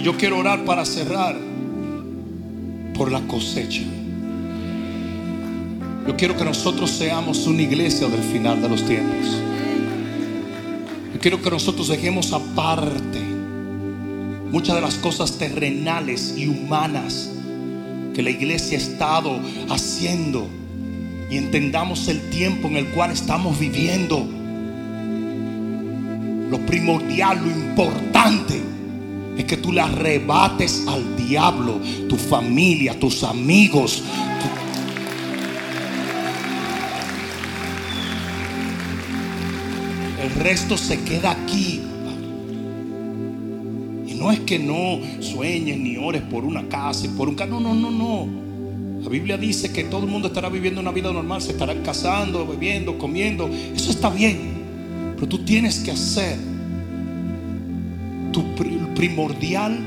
[0.01, 1.35] Yo quiero orar para cerrar
[2.95, 3.83] por la cosecha.
[6.07, 9.37] Yo quiero que nosotros seamos una iglesia del final de los tiempos.
[11.13, 13.19] Yo quiero que nosotros dejemos aparte
[14.51, 17.31] muchas de las cosas terrenales y humanas
[18.13, 20.47] que la iglesia ha estado haciendo
[21.29, 24.25] y entendamos el tiempo en el cual estamos viviendo.
[26.49, 28.74] Lo primordial, lo importante
[29.37, 34.03] es que tú le arrebates al diablo, tu familia, tus amigos.
[40.21, 41.81] El resto se queda aquí.
[44.07, 47.59] Y no es que no sueñes ni ores por una casa por un carro.
[47.59, 48.45] No, no, no, no.
[49.03, 52.47] La Biblia dice que todo el mundo estará viviendo una vida normal, se estarán casando,
[52.47, 53.47] bebiendo, comiendo.
[53.47, 54.55] Eso está bien.
[55.15, 56.37] Pero tú tienes que hacer
[58.31, 58.55] tu
[59.05, 59.77] primordial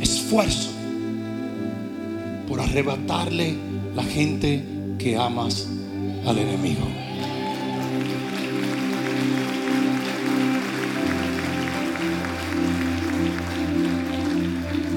[0.00, 0.70] esfuerzo
[2.46, 3.54] por arrebatarle
[3.96, 4.62] la gente
[5.00, 5.68] que amas
[6.26, 6.86] al enemigo.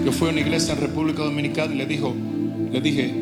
[0.06, 2.14] Yo fui a una iglesia en República Dominicana y le dijo,
[2.72, 3.16] le dije,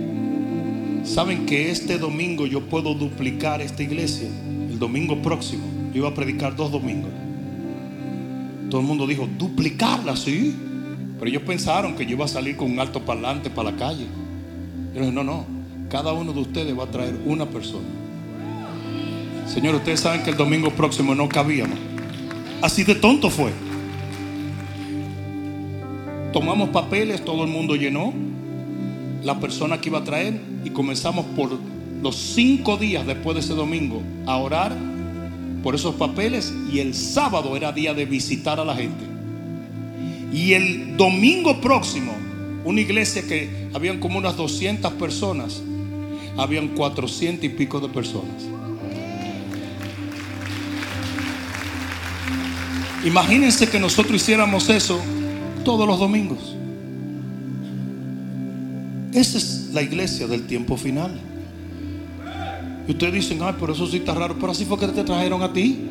[1.05, 4.27] ¿saben que este domingo yo puedo duplicar esta iglesia?
[4.69, 5.63] El domingo próximo.
[5.93, 7.20] Yo iba a predicar dos domingos.
[8.71, 10.55] Todo el mundo dijo, duplicarla, sí.
[11.19, 14.05] Pero ellos pensaron que yo iba a salir con un alto parlante para la calle.
[14.95, 15.45] Yo dije, no, no.
[15.89, 17.85] Cada uno de ustedes va a traer una persona.
[19.45, 21.77] Señor, ustedes saben que el domingo próximo no cabíamos.
[22.61, 23.51] Así de tonto fue.
[26.31, 28.13] Tomamos papeles, todo el mundo llenó.
[29.21, 31.59] La persona que iba a traer y comenzamos por
[32.01, 34.71] los cinco días después de ese domingo a orar
[35.63, 39.03] por esos papeles y el sábado era día de visitar a la gente.
[40.33, 42.13] Y el domingo próximo,
[42.63, 45.61] una iglesia que habían como unas 200 personas,
[46.37, 48.43] habían 400 y pico de personas.
[53.03, 54.99] Imagínense que nosotros hiciéramos eso
[55.65, 56.55] todos los domingos.
[59.13, 61.19] Esa es la iglesia del tiempo final.
[62.87, 64.35] Y ustedes dicen, ay, pero eso sí está raro.
[64.39, 65.87] Pero así fue que te trajeron a ti.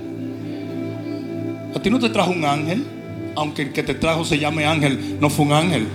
[1.75, 2.85] A ti no te trajo un ángel,
[3.37, 5.87] aunque el que te trajo se llame ángel, no fue un ángel.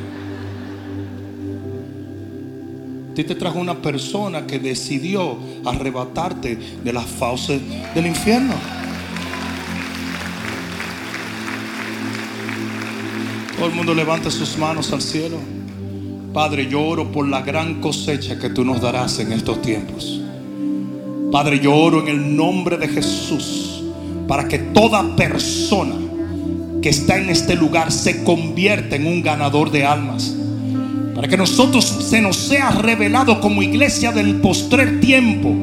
[3.12, 7.62] A ti te trajo una persona que decidió arrebatarte de las fauces
[7.94, 8.56] del infierno.
[13.58, 15.38] Todo el mundo levanta sus manos al cielo.
[16.34, 20.25] Padre, yo oro por la gran cosecha que tú nos darás en estos tiempos.
[21.32, 23.84] Padre, yo oro en el nombre de Jesús
[24.28, 25.96] para que toda persona
[26.82, 30.36] que está en este lugar se convierta en un ganador de almas.
[31.16, 35.56] Para que nosotros se nos sea revelado como iglesia del postrer tiempo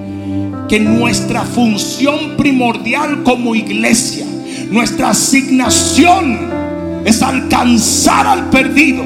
[0.69, 4.27] que nuestra función primordial como iglesia,
[4.71, 6.51] nuestra asignación
[7.05, 9.05] es alcanzar al perdido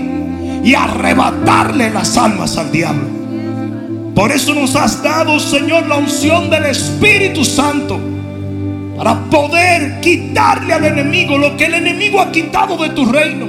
[0.65, 3.16] y arrebatarle las almas al diablo.
[4.17, 8.01] Por eso nos has dado, Señor, la unción del Espíritu Santo
[8.97, 13.47] para poder quitarle al enemigo lo que el enemigo ha quitado de tu reino.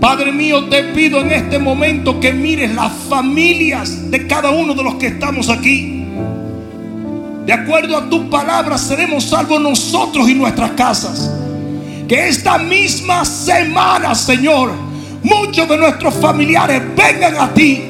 [0.00, 4.84] Padre mío, te pido en este momento que mires las familias de cada uno de
[4.84, 6.06] los que estamos aquí.
[7.44, 11.28] De acuerdo a tu palabra, seremos salvos nosotros y nuestras casas.
[12.06, 14.70] Que esta misma semana, Señor,
[15.24, 17.82] muchos de nuestros familiares vengan a ti.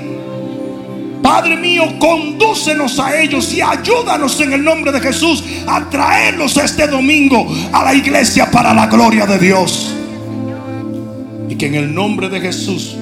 [1.23, 6.87] Padre mío, condúcenos a ellos y ayúdanos en el nombre de Jesús a traerlos este
[6.87, 9.93] domingo a la iglesia para la gloria de Dios.
[11.49, 12.97] Y que en el nombre de Jesús,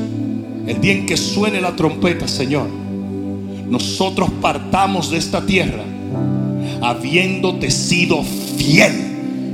[0.66, 2.69] el día en que suene la trompeta, Señor,
[3.69, 5.82] nosotros partamos de esta tierra
[6.81, 8.23] habiéndote sido
[8.57, 8.93] fiel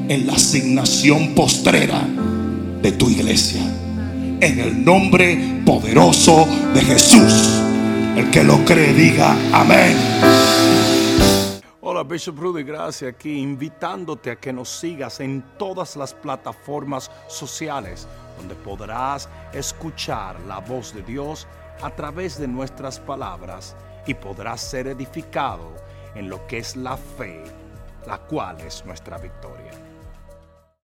[0.09, 2.07] en la asignación postrera
[2.83, 3.63] de tu iglesia.
[4.41, 7.70] En el nombre poderoso de Jesús.
[8.17, 9.97] El que lo cree diga amén.
[11.81, 18.07] Hola, Bishop Rudy Gracia aquí, invitándote a que nos sigas en todas las plataformas sociales
[18.37, 21.47] donde podrás escuchar la voz de Dios
[21.83, 23.77] a través de nuestras palabras
[24.07, 25.75] y podrás ser edificado
[26.15, 27.43] en lo que es la fe,
[28.07, 29.60] la cual es nuestra victoria.